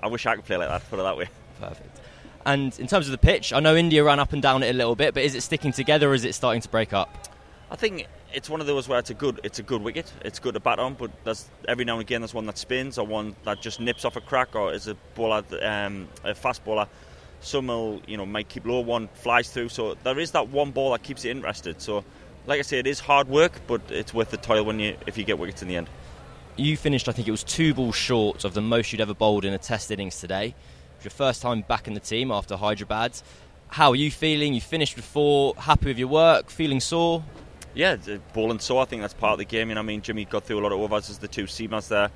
I 0.00 0.06
wish 0.08 0.26
I 0.26 0.36
could 0.36 0.44
play 0.44 0.56
like 0.56 0.68
that. 0.68 0.88
Put 0.90 1.00
it 1.00 1.02
that 1.02 1.16
way. 1.16 1.28
Perfect. 1.60 2.00
And 2.46 2.78
in 2.78 2.86
terms 2.86 3.06
of 3.06 3.12
the 3.12 3.18
pitch, 3.18 3.52
I 3.52 3.60
know 3.60 3.76
India 3.76 4.02
ran 4.02 4.18
up 4.18 4.32
and 4.32 4.40
down 4.40 4.62
it 4.62 4.70
a 4.70 4.72
little 4.72 4.96
bit, 4.96 5.12
but 5.12 5.22
is 5.22 5.34
it 5.34 5.42
sticking 5.42 5.72
together 5.72 6.10
or 6.10 6.14
is 6.14 6.24
it 6.24 6.34
starting 6.34 6.62
to 6.62 6.68
break 6.68 6.92
up? 6.92 7.28
I 7.70 7.76
think 7.76 8.06
it's 8.32 8.48
one 8.48 8.60
of 8.60 8.66
those 8.66 8.88
where 8.88 8.98
it's 8.98 9.10
a 9.10 9.14
good 9.14 9.40
it's 9.44 9.58
a 9.58 9.62
good 9.62 9.82
wicket. 9.82 10.10
It's 10.24 10.38
good 10.38 10.54
to 10.54 10.60
bat 10.60 10.78
on, 10.78 10.94
but 10.94 11.10
there's 11.24 11.48
every 11.66 11.84
now 11.84 11.94
and 11.94 12.00
again 12.00 12.22
there's 12.22 12.34
one 12.34 12.46
that 12.46 12.56
spins 12.56 12.96
or 12.96 13.06
one 13.06 13.36
that 13.44 13.60
just 13.60 13.80
nips 13.80 14.04
off 14.04 14.16
a 14.16 14.20
crack 14.20 14.54
or 14.54 14.72
is 14.72 14.88
a 14.88 14.94
bowler 15.14 15.42
um, 15.62 16.08
a 16.24 16.34
fast 16.34 16.64
bowler. 16.64 16.86
Some 17.40 17.66
will 17.66 18.00
you 18.06 18.16
know 18.16 18.24
might 18.24 18.48
keep 18.48 18.64
low, 18.64 18.80
one 18.80 19.08
flies 19.14 19.50
through. 19.50 19.68
So 19.68 19.94
there 20.02 20.18
is 20.18 20.30
that 20.30 20.48
one 20.48 20.70
ball 20.70 20.92
that 20.92 21.02
keeps 21.02 21.24
it 21.24 21.30
interested. 21.30 21.82
So 21.82 22.04
like 22.46 22.58
I 22.58 22.62
say, 22.62 22.78
it 22.78 22.86
is 22.86 23.00
hard 23.00 23.28
work, 23.28 23.60
but 23.66 23.82
it's 23.90 24.14
worth 24.14 24.30
the 24.30 24.38
toil 24.38 24.64
when 24.64 24.80
you 24.80 24.96
if 25.06 25.18
you 25.18 25.24
get 25.24 25.38
wickets 25.38 25.60
in 25.60 25.68
the 25.68 25.76
end 25.76 25.90
you 26.58 26.76
finished, 26.76 27.08
I 27.08 27.12
think 27.12 27.28
it 27.28 27.30
was 27.30 27.44
two 27.44 27.74
balls 27.74 27.94
short 27.94 28.44
of 28.44 28.54
the 28.54 28.60
most 28.60 28.92
you'd 28.92 29.00
ever 29.00 29.14
bowled 29.14 29.44
in 29.44 29.52
a 29.52 29.58
test 29.58 29.90
innings 29.90 30.20
today. 30.20 30.48
It 30.48 30.96
was 30.96 31.04
your 31.04 31.10
first 31.10 31.42
time 31.42 31.62
back 31.62 31.86
in 31.86 31.94
the 31.94 32.00
team 32.00 32.30
after 32.30 32.56
Hyderabad. 32.56 33.20
How 33.68 33.90
are 33.90 33.96
you 33.96 34.10
feeling? 34.10 34.54
You 34.54 34.60
finished 34.60 34.96
before, 34.96 35.54
happy 35.56 35.86
with 35.86 35.98
your 35.98 36.08
work, 36.08 36.50
feeling 36.50 36.80
sore? 36.80 37.22
Yeah, 37.74 37.96
bowling 38.32 38.58
sore. 38.58 38.82
I 38.82 38.86
think 38.86 39.02
that's 39.02 39.14
part 39.14 39.34
of 39.34 39.38
the 39.38 39.44
game. 39.44 39.68
Know, 39.68 39.78
I 39.78 39.82
mean, 39.82 40.02
Jimmy 40.02 40.24
got 40.24 40.44
through 40.44 40.58
a 40.58 40.62
lot 40.62 40.72
of 40.72 40.80
overs 40.80 41.10
as 41.10 41.18
the 41.18 41.28
two 41.28 41.44
seamers 41.44 41.88
there. 41.88 42.10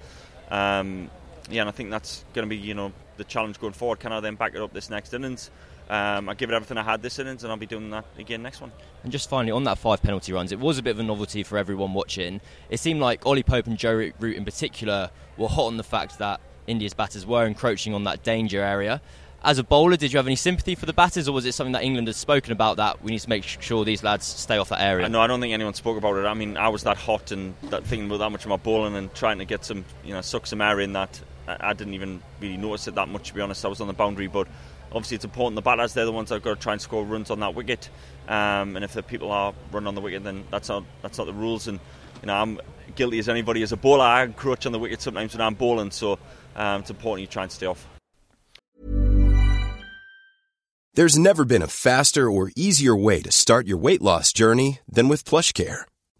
Um, 0.50 1.10
yeah, 1.50 1.60
and 1.60 1.68
I 1.68 1.72
think 1.72 1.90
that's 1.90 2.24
going 2.32 2.48
to 2.48 2.48
be, 2.48 2.56
you 2.56 2.74
know, 2.74 2.92
the 3.18 3.24
challenge 3.24 3.60
going 3.60 3.74
forward. 3.74 4.00
Can 4.00 4.12
I 4.12 4.20
then 4.20 4.34
back 4.34 4.54
it 4.54 4.62
up 4.62 4.72
this 4.72 4.90
next 4.90 5.12
innings? 5.14 5.50
Um, 5.90 6.28
I 6.28 6.34
give 6.34 6.50
it 6.50 6.54
everything 6.54 6.78
I 6.78 6.82
had 6.82 7.02
this 7.02 7.18
innings, 7.18 7.42
and 7.42 7.52
I'll 7.52 7.58
be 7.58 7.66
doing 7.66 7.90
that 7.90 8.04
again 8.18 8.42
next 8.42 8.60
one. 8.60 8.72
And 9.02 9.12
just 9.12 9.28
finally, 9.28 9.52
on 9.52 9.64
that 9.64 9.78
five 9.78 10.02
penalty 10.02 10.32
runs, 10.32 10.52
it 10.52 10.58
was 10.58 10.78
a 10.78 10.82
bit 10.82 10.92
of 10.92 11.00
a 11.00 11.02
novelty 11.02 11.42
for 11.42 11.58
everyone 11.58 11.92
watching. 11.92 12.40
It 12.70 12.80
seemed 12.80 13.00
like 13.00 13.26
Ollie 13.26 13.42
Pope 13.42 13.66
and 13.66 13.76
Joe 13.76 14.10
Root 14.18 14.36
in 14.36 14.44
particular 14.44 15.10
were 15.36 15.48
hot 15.48 15.66
on 15.66 15.76
the 15.76 15.82
fact 15.82 16.18
that 16.18 16.40
India's 16.66 16.94
batters 16.94 17.26
were 17.26 17.44
encroaching 17.44 17.94
on 17.94 18.04
that 18.04 18.22
danger 18.22 18.62
area. 18.62 19.02
As 19.44 19.58
a 19.58 19.64
bowler, 19.64 19.96
did 19.96 20.12
you 20.12 20.18
have 20.18 20.28
any 20.28 20.36
sympathy 20.36 20.76
for 20.76 20.86
the 20.86 20.92
batters, 20.92 21.26
or 21.26 21.32
was 21.32 21.44
it 21.44 21.52
something 21.52 21.72
that 21.72 21.82
England 21.82 22.06
has 22.06 22.16
spoken 22.16 22.52
about 22.52 22.76
that 22.76 23.02
we 23.02 23.10
need 23.10 23.18
to 23.18 23.28
make 23.28 23.42
sure 23.42 23.84
these 23.84 24.04
lads 24.04 24.24
stay 24.24 24.56
off 24.56 24.68
that 24.68 24.80
area? 24.80 25.08
No, 25.08 25.20
I 25.20 25.26
don't 25.26 25.40
think 25.40 25.52
anyone 25.52 25.74
spoke 25.74 25.98
about 25.98 26.16
it. 26.16 26.24
I 26.24 26.34
mean, 26.34 26.56
I 26.56 26.68
was 26.68 26.84
that 26.84 26.96
hot 26.96 27.32
and 27.32 27.54
that 27.64 27.84
thinking 27.84 28.06
about 28.06 28.18
that 28.18 28.30
much 28.30 28.44
of 28.44 28.50
my 28.50 28.56
bowling 28.56 28.94
and 28.94 29.12
trying 29.14 29.38
to 29.38 29.44
get 29.44 29.64
some, 29.64 29.84
you 30.04 30.14
know, 30.14 30.20
suck 30.20 30.46
some 30.46 30.60
air 30.60 30.78
in 30.78 30.92
that. 30.92 31.20
I 31.48 31.72
didn't 31.72 31.94
even 31.94 32.22
really 32.40 32.56
notice 32.56 32.86
it 32.86 32.94
that 32.94 33.08
much, 33.08 33.28
to 33.28 33.34
be 33.34 33.40
honest. 33.40 33.64
I 33.64 33.68
was 33.68 33.80
on 33.80 33.88
the 33.88 33.92
boundary, 33.92 34.28
but 34.28 34.46
obviously 34.94 35.16
it's 35.16 35.24
important. 35.24 35.56
The 35.56 35.62
batters 35.62 35.94
they're 35.94 36.04
the 36.04 36.12
ones 36.12 36.28
that 36.28 36.36
have 36.36 36.42
got 36.42 36.54
to 36.54 36.60
try 36.60 36.72
and 36.72 36.82
score 36.82 37.04
runs 37.04 37.30
on 37.30 37.40
that 37.40 37.54
wicket. 37.54 37.88
Um, 38.28 38.76
and 38.76 38.84
if 38.84 38.92
the 38.92 39.02
people 39.02 39.32
are 39.32 39.54
running 39.70 39.88
on 39.88 39.94
the 39.94 40.00
wicket 40.00 40.24
then 40.24 40.44
that's 40.50 40.68
not 40.68 40.84
that's 41.02 41.18
not 41.18 41.26
the 41.26 41.32
rules. 41.32 41.68
And 41.68 41.80
you 42.20 42.26
know 42.26 42.34
I'm 42.34 42.60
guilty 42.94 43.18
as 43.18 43.28
anybody 43.28 43.62
as 43.62 43.72
a 43.72 43.76
bowler. 43.76 44.04
I 44.04 44.24
encroach 44.24 44.66
on 44.66 44.72
the 44.72 44.78
wicket 44.78 45.00
sometimes 45.00 45.34
when 45.34 45.40
I'm 45.40 45.54
bowling. 45.54 45.90
So 45.90 46.18
um, 46.56 46.80
it's 46.80 46.90
important 46.90 47.22
you 47.22 47.26
try 47.26 47.44
and 47.44 47.52
stay 47.52 47.66
off. 47.66 47.88
There's 50.94 51.18
never 51.18 51.46
been 51.46 51.62
a 51.62 51.68
faster 51.68 52.30
or 52.30 52.50
easier 52.54 52.94
way 52.94 53.22
to 53.22 53.32
start 53.32 53.66
your 53.66 53.78
weight 53.78 54.02
loss 54.02 54.30
journey 54.30 54.80
than 54.86 55.08
with 55.08 55.24
PlushCare 55.24 55.84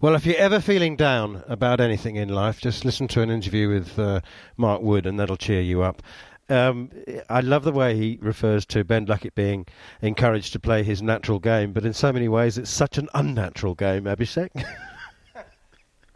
Well, 0.00 0.14
if 0.14 0.24
you're 0.24 0.36
ever 0.36 0.60
feeling 0.60 0.94
down 0.94 1.42
about 1.48 1.80
anything 1.80 2.14
in 2.14 2.28
life, 2.28 2.60
just 2.60 2.84
listen 2.84 3.08
to 3.08 3.20
an 3.22 3.30
interview 3.30 3.68
with 3.68 3.98
uh, 3.98 4.20
Mark 4.56 4.80
Wood, 4.80 5.06
and 5.06 5.18
that'll 5.18 5.36
cheer 5.36 5.60
you 5.60 5.82
up. 5.82 6.02
Um, 6.48 6.90
I 7.28 7.40
love 7.40 7.64
the 7.64 7.72
way 7.72 7.96
he 7.96 8.16
refers 8.22 8.64
to 8.66 8.84
Ben 8.84 9.06
Duckett 9.06 9.34
being 9.34 9.66
encouraged 10.00 10.52
to 10.52 10.60
play 10.60 10.84
his 10.84 11.02
natural 11.02 11.40
game, 11.40 11.72
but 11.72 11.84
in 11.84 11.92
so 11.92 12.12
many 12.12 12.28
ways, 12.28 12.56
it's 12.58 12.70
such 12.70 12.96
an 12.96 13.08
unnatural 13.12 13.74
game, 13.74 14.04
Abhishek. 14.04 14.50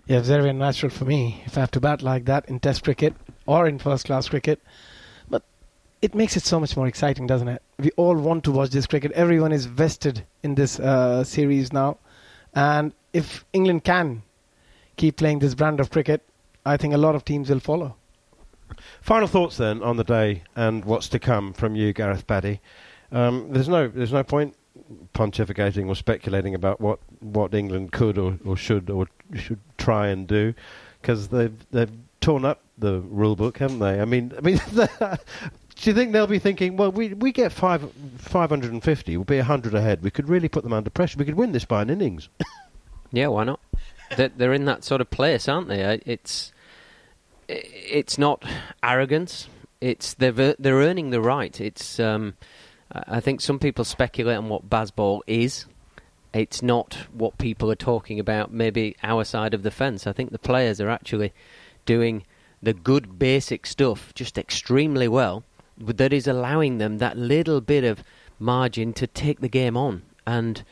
Yeah, 0.06 0.18
it's 0.18 0.28
very 0.28 0.50
unnatural 0.50 0.90
for 0.90 1.04
me 1.04 1.42
if 1.46 1.56
I 1.56 1.60
have 1.60 1.70
to 1.70 1.80
bat 1.80 2.02
like 2.02 2.24
that 2.24 2.48
in 2.48 2.58
Test 2.58 2.82
cricket 2.82 3.14
or 3.46 3.68
in 3.68 3.78
first 3.78 4.06
class 4.06 4.28
cricket. 4.28 4.60
But 5.30 5.44
it 6.02 6.12
makes 6.12 6.36
it 6.36 6.42
so 6.42 6.58
much 6.58 6.76
more 6.76 6.88
exciting, 6.88 7.28
doesn't 7.28 7.46
it? 7.46 7.62
We 7.78 7.92
all 7.92 8.16
want 8.16 8.42
to 8.44 8.50
watch 8.50 8.70
this 8.70 8.88
cricket. 8.88 9.12
Everyone 9.12 9.52
is 9.52 9.66
vested 9.66 10.26
in 10.42 10.56
this 10.56 10.80
uh, 10.80 11.22
series 11.22 11.72
now. 11.72 11.98
And 12.52 12.92
if 13.12 13.44
England 13.52 13.84
can 13.84 14.22
keep 14.96 15.16
playing 15.16 15.40
this 15.40 15.54
brand 15.54 15.80
of 15.80 15.90
cricket, 15.90 16.22
I 16.64 16.76
think 16.76 16.94
a 16.94 16.98
lot 16.98 17.14
of 17.14 17.24
teams 17.24 17.50
will 17.50 17.60
follow. 17.60 17.96
Final 19.00 19.28
thoughts 19.28 19.56
then 19.56 19.82
on 19.82 19.96
the 19.96 20.04
day 20.04 20.42
and 20.56 20.84
what's 20.84 21.08
to 21.10 21.18
come 21.18 21.52
from 21.52 21.76
you, 21.76 21.92
Gareth 21.92 22.26
Batty. 22.26 22.60
Um, 23.10 23.48
there's 23.50 23.68
no 23.68 23.88
there's 23.88 24.12
no 24.12 24.22
point 24.22 24.56
pontificating 25.14 25.86
or 25.88 25.94
speculating 25.94 26.54
about 26.54 26.80
what, 26.80 26.98
what 27.20 27.54
England 27.54 27.92
could 27.92 28.16
or, 28.18 28.38
or 28.44 28.56
should 28.56 28.88
or 28.88 29.06
should 29.34 29.60
try 29.76 30.08
and 30.08 30.26
do 30.26 30.54
because 31.00 31.28
they've 31.28 31.54
they've 31.70 31.92
torn 32.20 32.44
up 32.44 32.60
the 32.78 33.00
rule 33.00 33.36
book, 33.36 33.58
haven't 33.58 33.80
they? 33.80 34.00
I 34.00 34.04
mean, 34.04 34.32
I 34.38 34.40
mean, 34.40 34.60
do 34.70 35.90
you 35.90 35.94
think 35.94 36.12
they'll 36.12 36.26
be 36.26 36.38
thinking, 36.38 36.76
well, 36.76 36.92
we 36.92 37.14
we 37.14 37.32
get 37.32 37.52
five 37.52 37.90
five 38.16 38.50
hundred 38.50 38.72
and 38.72 38.82
fifty, 38.82 39.16
we'll 39.16 39.24
be 39.24 39.38
hundred 39.40 39.74
ahead. 39.74 40.02
We 40.02 40.10
could 40.10 40.28
really 40.28 40.48
put 40.48 40.62
them 40.62 40.72
under 40.72 40.90
pressure. 40.90 41.18
We 41.18 41.24
could 41.24 41.34
win 41.34 41.52
this 41.52 41.64
by 41.64 41.82
an 41.82 41.90
innings. 41.90 42.28
Yeah, 43.12 43.28
why 43.28 43.44
not? 43.44 43.60
they're, 44.16 44.52
in 44.52 44.64
that 44.66 44.84
sort 44.84 45.00
of 45.00 45.10
place, 45.10 45.48
aren't 45.48 45.68
they? 45.68 45.84
Uh, 45.84 45.98
It's 46.04 46.52
it's 47.48 48.18
not 48.18 48.44
arrogance. 48.82 49.48
It's 49.80 50.14
they're 50.14 50.32
they're 50.32 50.76
earning 50.76 51.10
the 51.10 51.20
right. 51.20 51.60
It's 51.60 51.98
um, 52.00 52.34
I 52.92 53.20
think 53.20 53.40
some 53.40 53.58
people 53.58 53.84
speculate 53.84 54.38
on 54.38 54.48
what 54.48 54.68
Bazball 54.68 55.20
is. 55.26 55.66
It's 56.32 56.62
not 56.62 56.96
what 57.12 57.36
people 57.36 57.70
are 57.70 57.76
talking 57.76 58.18
about. 58.18 58.52
Maybe 58.52 58.96
our 59.02 59.24
side 59.24 59.54
of 59.54 59.62
the 59.62 59.70
fence. 59.70 60.06
I 60.06 60.12
think 60.12 60.30
the 60.30 60.38
players 60.38 60.80
are 60.80 60.88
actually 60.88 61.32
doing 61.84 62.24
the 62.62 62.72
good 62.72 63.18
basic 63.18 63.66
stuff 63.66 64.14
just 64.14 64.38
extremely 64.38 65.08
well. 65.08 65.44
That 65.76 66.12
is 66.12 66.26
allowing 66.26 66.78
them 66.78 66.98
that 66.98 67.18
little 67.18 67.60
bit 67.60 67.84
of 67.84 68.02
margin 68.38 68.92
to 68.94 69.06
take 69.06 69.40
the 69.40 69.48
game 69.48 69.76
on. 69.76 70.02
And 70.26 70.62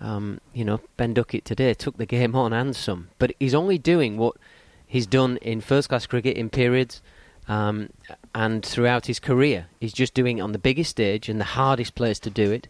um, 0.00 0.40
you 0.52 0.64
know, 0.64 0.80
Ben 0.96 1.14
Duckett 1.14 1.44
today 1.44 1.74
took 1.74 1.96
the 1.96 2.06
game 2.06 2.34
on 2.34 2.52
and 2.52 2.74
some. 2.74 3.08
But 3.18 3.32
he's 3.38 3.54
only 3.54 3.78
doing 3.78 4.16
what 4.16 4.36
he's 4.86 5.06
done 5.06 5.36
in 5.38 5.60
first 5.60 5.88
class 5.88 6.06
cricket 6.06 6.36
in 6.36 6.50
periods 6.50 7.02
um, 7.48 7.90
and 8.34 8.64
throughout 8.64 9.06
his 9.06 9.18
career. 9.18 9.66
He's 9.80 9.92
just 9.92 10.14
doing 10.14 10.38
it 10.38 10.42
on 10.42 10.52
the 10.52 10.58
biggest 10.58 10.90
stage 10.90 11.28
and 11.28 11.40
the 11.40 11.44
hardest 11.44 11.94
place 11.94 12.18
to 12.20 12.30
do 12.30 12.50
it. 12.52 12.68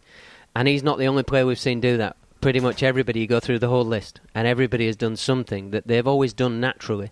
And 0.55 0.67
he's 0.67 0.83
not 0.83 0.97
the 0.97 1.07
only 1.07 1.23
player 1.23 1.45
we've 1.45 1.59
seen 1.59 1.79
do 1.79 1.97
that. 1.97 2.15
Pretty 2.41 2.59
much 2.59 2.83
everybody, 2.83 3.19
you 3.19 3.27
go 3.27 3.41
through 3.41 3.59
the 3.59 3.67
whole 3.67 3.83
list, 3.83 4.21
and 4.33 4.47
everybody 4.47 4.85
has 4.85 4.95
done 4.95 5.17
something 5.17 5.71
that 5.71 5.87
they've 5.87 6.07
always 6.07 6.31
done 6.31 6.61
naturally 6.61 7.11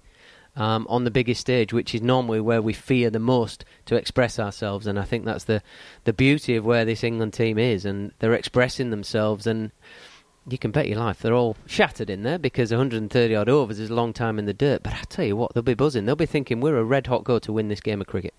um, 0.55 0.87
on 0.89 1.03
the 1.03 1.11
biggest 1.11 1.41
stage, 1.41 1.73
which 1.73 1.93
is 1.93 2.01
normally 2.01 2.39
where 2.39 2.61
we 2.61 2.71
fear 2.71 3.09
the 3.09 3.19
most 3.19 3.65
to 3.85 3.95
express 3.95 4.39
ourselves. 4.39 4.87
And 4.87 4.97
I 4.97 5.03
think 5.03 5.25
that's 5.25 5.43
the, 5.43 5.61
the 6.05 6.13
beauty 6.13 6.55
of 6.55 6.63
where 6.63 6.85
this 6.85 7.03
England 7.03 7.33
team 7.33 7.57
is. 7.57 7.83
And 7.83 8.13
they're 8.19 8.33
expressing 8.33 8.89
themselves, 8.89 9.45
and 9.45 9.71
you 10.49 10.57
can 10.57 10.71
bet 10.71 10.87
your 10.87 10.99
life 10.99 11.19
they're 11.19 11.33
all 11.33 11.57
shattered 11.65 12.09
in 12.09 12.23
there 12.23 12.39
because 12.39 12.71
130 12.71 13.35
odd 13.35 13.49
overs 13.49 13.79
is 13.79 13.89
a 13.89 13.93
long 13.93 14.13
time 14.13 14.39
in 14.39 14.45
the 14.45 14.53
dirt. 14.53 14.83
But 14.83 14.93
I 14.93 15.01
tell 15.09 15.25
you 15.25 15.35
what, 15.35 15.53
they'll 15.53 15.63
be 15.63 15.73
buzzing. 15.73 16.05
They'll 16.05 16.15
be 16.15 16.25
thinking 16.25 16.61
we're 16.61 16.77
a 16.77 16.83
red 16.83 17.07
hot 17.07 17.23
go 17.23 17.39
to 17.39 17.53
win 17.53 17.67
this 17.67 17.81
game 17.81 18.01
of 18.01 18.07
cricket. 18.07 18.33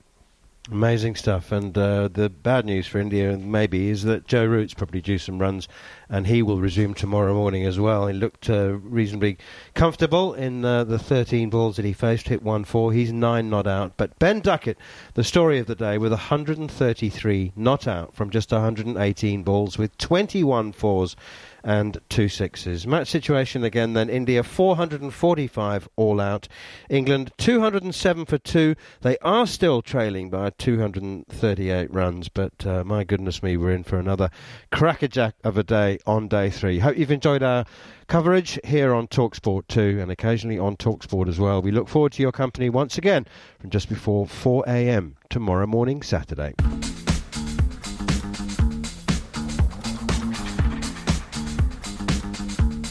Amazing 0.70 1.16
stuff. 1.16 1.50
And 1.50 1.76
uh, 1.76 2.08
the 2.08 2.28
bad 2.28 2.66
news 2.66 2.86
for 2.86 2.98
India, 2.98 3.38
maybe, 3.38 3.88
is 3.88 4.02
that 4.02 4.26
Joe 4.26 4.44
Root's 4.44 4.74
probably 4.74 5.00
due 5.00 5.18
some 5.18 5.38
runs, 5.38 5.66
and 6.08 6.26
he 6.26 6.42
will 6.42 6.60
resume 6.60 6.94
tomorrow 6.94 7.34
morning 7.34 7.64
as 7.64 7.78
well. 7.78 8.06
He 8.06 8.14
looked 8.14 8.48
uh, 8.48 8.78
reasonably 8.78 9.38
comfortable 9.74 10.34
in 10.34 10.64
uh, 10.64 10.84
the 10.84 10.98
13 10.98 11.50
balls 11.50 11.76
that 11.76 11.84
he 11.84 11.92
faced, 11.92 12.28
hit 12.28 12.42
1 12.42 12.64
4. 12.64 12.92
He's 12.92 13.12
9 13.12 13.50
not 13.50 13.66
out. 13.66 13.92
But 13.96 14.18
Ben 14.18 14.40
Duckett, 14.40 14.78
the 15.14 15.24
story 15.24 15.58
of 15.58 15.66
the 15.66 15.74
day, 15.74 15.98
with 15.98 16.12
133 16.12 17.52
not 17.56 17.86
out 17.86 18.14
from 18.14 18.30
just 18.30 18.52
118 18.52 19.42
balls, 19.42 19.78
with 19.78 19.96
21 19.98 20.72
fours 20.72 21.16
and 21.64 21.98
two 22.08 22.28
sixes. 22.28 22.86
Match 22.86 23.08
situation 23.08 23.64
again 23.64 23.92
then 23.92 24.08
India 24.08 24.42
445 24.42 25.88
all 25.96 26.20
out. 26.20 26.48
England 26.88 27.32
207 27.36 28.24
for 28.24 28.38
2. 28.38 28.74
They 29.02 29.18
are 29.18 29.46
still 29.46 29.82
trailing 29.82 30.30
by 30.30 30.50
238 30.50 31.92
runs, 31.92 32.28
but 32.28 32.66
uh, 32.66 32.84
my 32.84 33.04
goodness 33.04 33.42
me, 33.42 33.56
we're 33.56 33.72
in 33.72 33.84
for 33.84 33.98
another 33.98 34.30
crackerjack 34.72 35.34
of 35.44 35.58
a 35.58 35.62
day 35.62 35.97
on 36.06 36.28
day 36.28 36.50
3. 36.50 36.78
Hope 36.78 36.96
you've 36.96 37.10
enjoyed 37.10 37.42
our 37.42 37.64
coverage 38.06 38.58
here 38.64 38.94
on 38.94 39.06
Talksport 39.08 39.66
2 39.68 39.98
and 40.00 40.10
occasionally 40.10 40.58
on 40.58 40.76
Talksport 40.76 41.28
as 41.28 41.38
well. 41.38 41.62
We 41.62 41.70
look 41.70 41.88
forward 41.88 42.12
to 42.12 42.22
your 42.22 42.32
company 42.32 42.70
once 42.70 42.98
again 42.98 43.26
from 43.58 43.70
just 43.70 43.88
before 43.88 44.26
4 44.26 44.64
a.m. 44.66 45.16
tomorrow 45.28 45.66
morning 45.66 46.02
Saturday. 46.02 46.54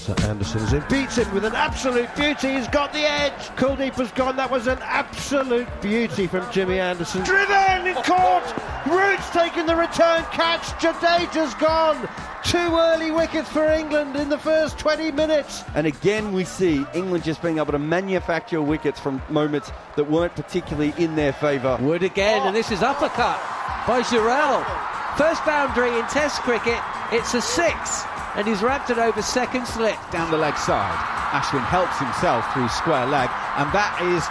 So 0.07 0.13
Anderson's 0.25 0.71
in, 0.71 0.81
beats 0.89 1.17
him 1.17 1.29
with 1.33 1.43
an 1.43 1.53
absolute 1.53 2.07
beauty. 2.15 2.53
He's 2.53 2.69
got 2.69 2.93
the 2.93 2.99
edge. 2.99 3.33
Kuldeep 3.57 3.95
has 3.95 4.09
gone. 4.13 4.37
That 4.37 4.49
was 4.49 4.65
an 4.65 4.77
absolute 4.81 5.67
beauty 5.81 6.27
from 6.27 6.49
Jimmy 6.49 6.79
Anderson. 6.79 7.25
Driven 7.25 7.87
in 7.87 7.93
court. 8.03 8.45
Roots 8.87 9.29
taking 9.31 9.65
the 9.65 9.75
return 9.75 10.23
catch. 10.31 10.61
Jadeja's 10.79 11.53
gone. 11.55 12.07
Two 12.45 12.57
early 12.57 13.11
wickets 13.11 13.49
for 13.49 13.65
England 13.65 14.15
in 14.15 14.29
the 14.29 14.37
first 14.37 14.79
20 14.79 15.11
minutes. 15.11 15.65
And 15.75 15.85
again, 15.85 16.31
we 16.31 16.45
see 16.45 16.85
England 16.93 17.25
just 17.25 17.41
being 17.41 17.57
able 17.57 17.73
to 17.73 17.79
manufacture 17.79 18.61
wickets 18.61 19.01
from 19.01 19.21
moments 19.27 19.73
that 19.97 20.09
weren't 20.09 20.37
particularly 20.37 20.93
in 20.97 21.17
their 21.17 21.33
favour. 21.33 21.77
Wood 21.81 22.03
again, 22.03 22.47
and 22.47 22.55
this 22.55 22.71
is 22.71 22.81
uppercut 22.81 23.41
by 23.85 24.03
Jurel. 24.03 24.63
First 25.17 25.43
boundary 25.43 25.99
in 25.99 26.05
Test 26.05 26.39
cricket. 26.43 26.79
It's 27.11 27.33
a 27.33 27.41
six, 27.41 28.05
and 28.35 28.47
he's 28.47 28.61
wrapped 28.61 28.89
it 28.89 28.97
over 28.97 29.21
second 29.21 29.65
slip. 29.67 29.97
down 30.11 30.29
the 30.31 30.37
leg 30.37 30.57
side. 30.57 30.95
Ashwin 31.31 31.63
helps 31.65 31.97
himself 31.99 32.45
through 32.53 32.67
square 32.69 33.05
leg, 33.05 33.29
and 33.57 33.71
that 33.73 33.99
is 34.01 34.23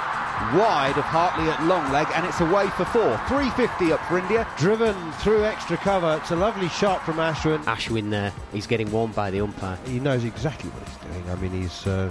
wide 0.59 0.96
of 0.98 1.04
Hartley 1.04 1.48
at 1.50 1.62
long 1.64 1.90
leg, 1.92 2.06
and 2.14 2.24
it's 2.26 2.40
away 2.40 2.68
for 2.70 2.85
four. 2.87 3.16
350 3.28 3.92
up 3.92 4.00
for 4.06 4.18
India. 4.18 4.46
Driven 4.59 4.94
through 5.14 5.44
extra 5.44 5.76
cover. 5.78 6.18
It's 6.20 6.30
a 6.30 6.37
lovely 6.37 6.68
shot 6.68 7.04
from 7.04 7.16
Ashwin. 7.16 7.62
Ashwin 7.64 8.11
there, 8.11 8.32
he's 8.52 8.66
getting 8.66 8.90
warned 8.90 9.14
by 9.14 9.30
the 9.30 9.40
umpire. 9.40 9.78
He 9.87 9.98
knows 10.00 10.24
exactly 10.24 10.70
what 10.70 10.87
he's 10.88 10.96
doing. 10.98 11.30
I 11.30 11.35
mean, 11.37 11.62
he's. 11.62 11.87
Uh, 11.87 12.11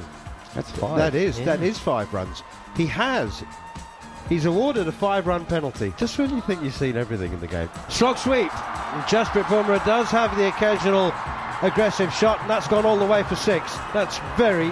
That's 0.53 0.71
five. 0.71 0.97
That 0.97 1.15
is 1.15 1.39
Yeah. 1.39 1.45
that 1.45 1.61
is 1.63 1.77
five 1.79 2.13
runs. 2.13 2.43
He 2.77 2.85
has. 2.87 3.43
He's 4.29 4.45
awarded 4.45 4.87
a 4.87 4.91
five-run 4.91 5.45
penalty. 5.45 5.93
Just 5.97 6.17
when 6.17 6.31
you 6.31 6.41
think 6.41 6.63
you've 6.63 6.73
seen 6.73 6.97
everything 6.97 7.31
in 7.31 7.39
the 7.39 7.47
game. 7.47 7.69
Slog 7.89 8.17
sweep. 8.17 8.51
And 8.51 9.03
Jasprit 9.03 9.43
Bumrah 9.43 9.85
does 9.85 10.09
have 10.09 10.35
the 10.35 10.47
occasional 10.47 11.11
aggressive 11.61 12.13
shot, 12.13 12.41
and 12.41 12.49
that's 12.49 12.67
gone 12.67 12.85
all 12.85 12.97
the 12.97 13.05
way 13.05 13.23
for 13.23 13.35
six. 13.35 13.75
That's 13.93 14.19
very 14.37 14.71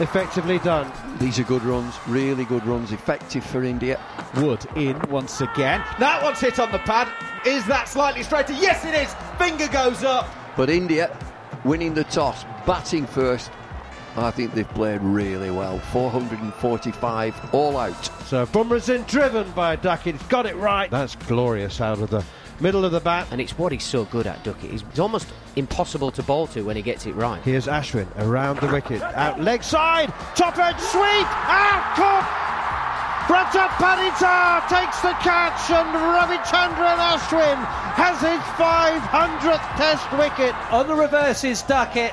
effectively 0.00 0.58
done. 0.60 0.90
These 1.18 1.38
are 1.38 1.44
good 1.44 1.62
runs, 1.62 1.94
really 2.06 2.44
good 2.44 2.64
runs, 2.66 2.92
effective 2.92 3.44
for 3.44 3.62
India. 3.62 4.00
Wood 4.36 4.64
in 4.76 4.98
once 5.10 5.40
again. 5.40 5.84
That 5.98 6.22
one's 6.22 6.40
hit 6.40 6.58
on 6.58 6.72
the 6.72 6.78
pad. 6.78 7.08
Is 7.46 7.66
that 7.66 7.88
slightly 7.88 8.22
straighter? 8.22 8.54
Yes, 8.54 8.84
it 8.84 8.94
is. 8.94 9.14
Finger 9.38 9.68
goes 9.68 10.02
up. 10.04 10.28
But 10.56 10.70
India 10.70 11.16
winning 11.64 11.94
the 11.94 12.04
toss, 12.04 12.44
batting 12.66 13.06
first, 13.06 13.50
I 14.16 14.30
think 14.30 14.54
they've 14.54 14.68
played 14.68 15.00
really 15.02 15.50
well. 15.50 15.78
445 15.78 17.54
all 17.54 17.76
out. 17.76 18.04
So 18.26 18.44
Bumrah's 18.46 18.88
in, 18.88 19.02
driven 19.04 19.50
by 19.52 19.76
Duckett. 19.76 20.16
He's 20.16 20.26
got 20.28 20.46
it 20.46 20.56
right. 20.56 20.90
That's 20.90 21.14
glorious 21.14 21.80
out 21.80 22.00
of 22.00 22.10
the 22.10 22.24
middle 22.60 22.84
of 22.84 22.92
the 22.92 23.00
bat. 23.00 23.28
And 23.30 23.40
it's 23.40 23.58
what 23.58 23.72
he's 23.72 23.84
so 23.84 24.04
good 24.06 24.26
at, 24.26 24.42
Duckett. 24.44 24.70
He's 24.70 24.84
almost 24.98 25.28
impossible 25.56 26.10
to 26.12 26.22
bowl 26.22 26.46
to 26.48 26.62
when 26.62 26.76
he 26.76 26.82
gets 26.82 27.06
it 27.06 27.14
right. 27.14 27.42
Here's 27.42 27.66
Ashwin 27.66 28.06
around 28.18 28.60
the 28.60 28.68
wicket, 28.68 29.02
out 29.02 29.40
leg 29.40 29.62
side, 29.62 30.12
top 30.36 30.58
edge 30.58 30.78
sweep, 30.80 31.26
out, 31.48 31.96
caught. 31.96 32.46
Patidar 33.30 34.68
takes 34.68 35.00
the 35.00 35.12
catch 35.22 35.70
and 35.70 35.88
Ravichandran 35.94 36.98
Ashwin 36.98 37.56
has 37.94 38.20
his 38.20 38.40
500th 38.58 39.76
test 39.76 40.10
wicket. 40.18 40.54
On 40.72 40.88
the 40.88 40.94
reverse 40.94 41.44
is 41.44 41.62
Duckett 41.62 42.12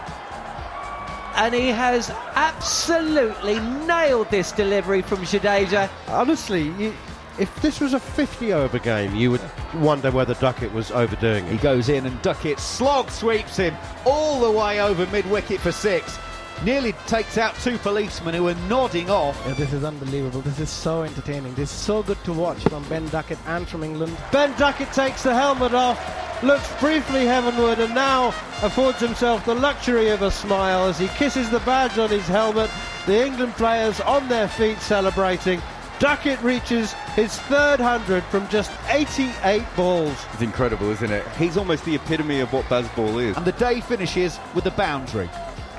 and 1.37 1.53
he 1.53 1.67
has 1.67 2.09
absolutely 2.35 3.59
nailed 3.85 4.29
this 4.31 4.51
delivery 4.51 5.01
from 5.03 5.19
Jadeja. 5.19 5.89
Honestly, 6.07 6.69
you, 6.79 6.93
if 7.39 7.61
this 7.61 7.79
was 7.79 7.93
a 7.93 7.99
50 7.99 8.53
over 8.53 8.79
game, 8.79 9.15
you 9.15 9.31
would 9.31 9.41
wonder 9.75 10.11
whether 10.11 10.33
Duckett 10.35 10.71
was 10.73 10.91
overdoing 10.91 11.45
it. 11.45 11.51
He 11.51 11.57
goes 11.57 11.89
in 11.89 12.05
and 12.05 12.21
Duckett 12.21 12.59
slog 12.59 13.09
sweeps 13.11 13.57
him 13.57 13.75
all 14.05 14.39
the 14.39 14.51
way 14.51 14.81
over 14.81 15.05
mid 15.07 15.29
wicket 15.29 15.59
for 15.59 15.71
six. 15.71 16.17
Nearly 16.63 16.93
takes 17.05 17.37
out 17.37 17.53
two 17.57 17.77
policemen 17.77 18.33
who 18.33 18.47
are 18.47 18.55
nodding 18.67 19.11
off. 19.11 19.39
Yeah, 19.45 19.53
this 19.53 19.73
is 19.73 19.83
unbelievable. 19.83 20.41
This 20.41 20.59
is 20.59 20.71
so 20.71 21.03
entertaining. 21.03 21.53
This 21.53 21.71
is 21.71 21.77
so 21.77 22.01
good 22.01 22.21
to 22.23 22.33
watch 22.33 22.57
from 22.63 22.83
Ben 22.89 23.07
Duckett 23.09 23.37
and 23.45 23.67
from 23.67 23.83
England. 23.83 24.17
Ben 24.31 24.57
Duckett 24.57 24.91
takes 24.91 25.21
the 25.21 25.35
helmet 25.35 25.75
off, 25.75 26.43
looks 26.43 26.67
briefly 26.79 27.27
heavenward, 27.27 27.77
and 27.77 27.93
now 27.93 28.29
affords 28.63 28.99
himself 28.99 29.45
the 29.45 29.53
luxury 29.53 30.09
of 30.09 30.23
a 30.23 30.31
smile 30.31 30.85
as 30.85 30.97
he 30.97 31.07
kisses 31.09 31.47
the 31.51 31.59
badge 31.59 31.99
on 31.99 32.09
his 32.09 32.27
helmet. 32.27 32.71
The 33.05 33.23
England 33.23 33.53
players 33.53 34.01
on 34.01 34.27
their 34.27 34.47
feet 34.47 34.79
celebrating. 34.79 35.61
Duckett 35.99 36.39
reaches 36.43 36.93
his 37.15 37.35
third 37.39 37.79
hundred 37.79 38.23
from 38.25 38.47
just 38.49 38.71
88 38.89 39.63
balls. 39.75 40.15
It's 40.33 40.43
incredible, 40.43 40.91
isn't 40.91 41.11
it? 41.11 41.27
He's 41.37 41.57
almost 41.57 41.85
the 41.85 41.95
epitome 41.95 42.39
of 42.39 42.53
what 42.53 42.65
Bazball 42.65 43.23
is. 43.23 43.35
And 43.35 43.45
the 43.45 43.51
day 43.53 43.81
finishes 43.81 44.39
with 44.53 44.63
the 44.63 44.71
boundary, 44.71 45.25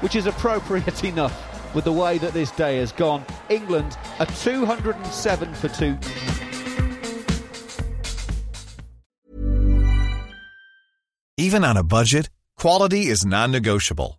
which 0.00 0.16
is 0.16 0.26
appropriate 0.26 1.04
enough 1.12 1.44
with 1.72 1.84
the 1.84 1.92
way 1.92 2.18
that 2.18 2.32
this 2.32 2.50
day 2.50 2.78
has 2.78 2.90
gone. 2.90 3.24
England 3.48 3.96
are 4.18 4.26
207 4.26 5.54
for 5.54 5.68
2. 5.68 5.96
Even 11.36 11.62
on 11.64 11.76
a 11.76 11.84
budget, 11.84 12.28
quality 12.56 13.06
is 13.06 13.24
non-negotiable. 13.24 14.18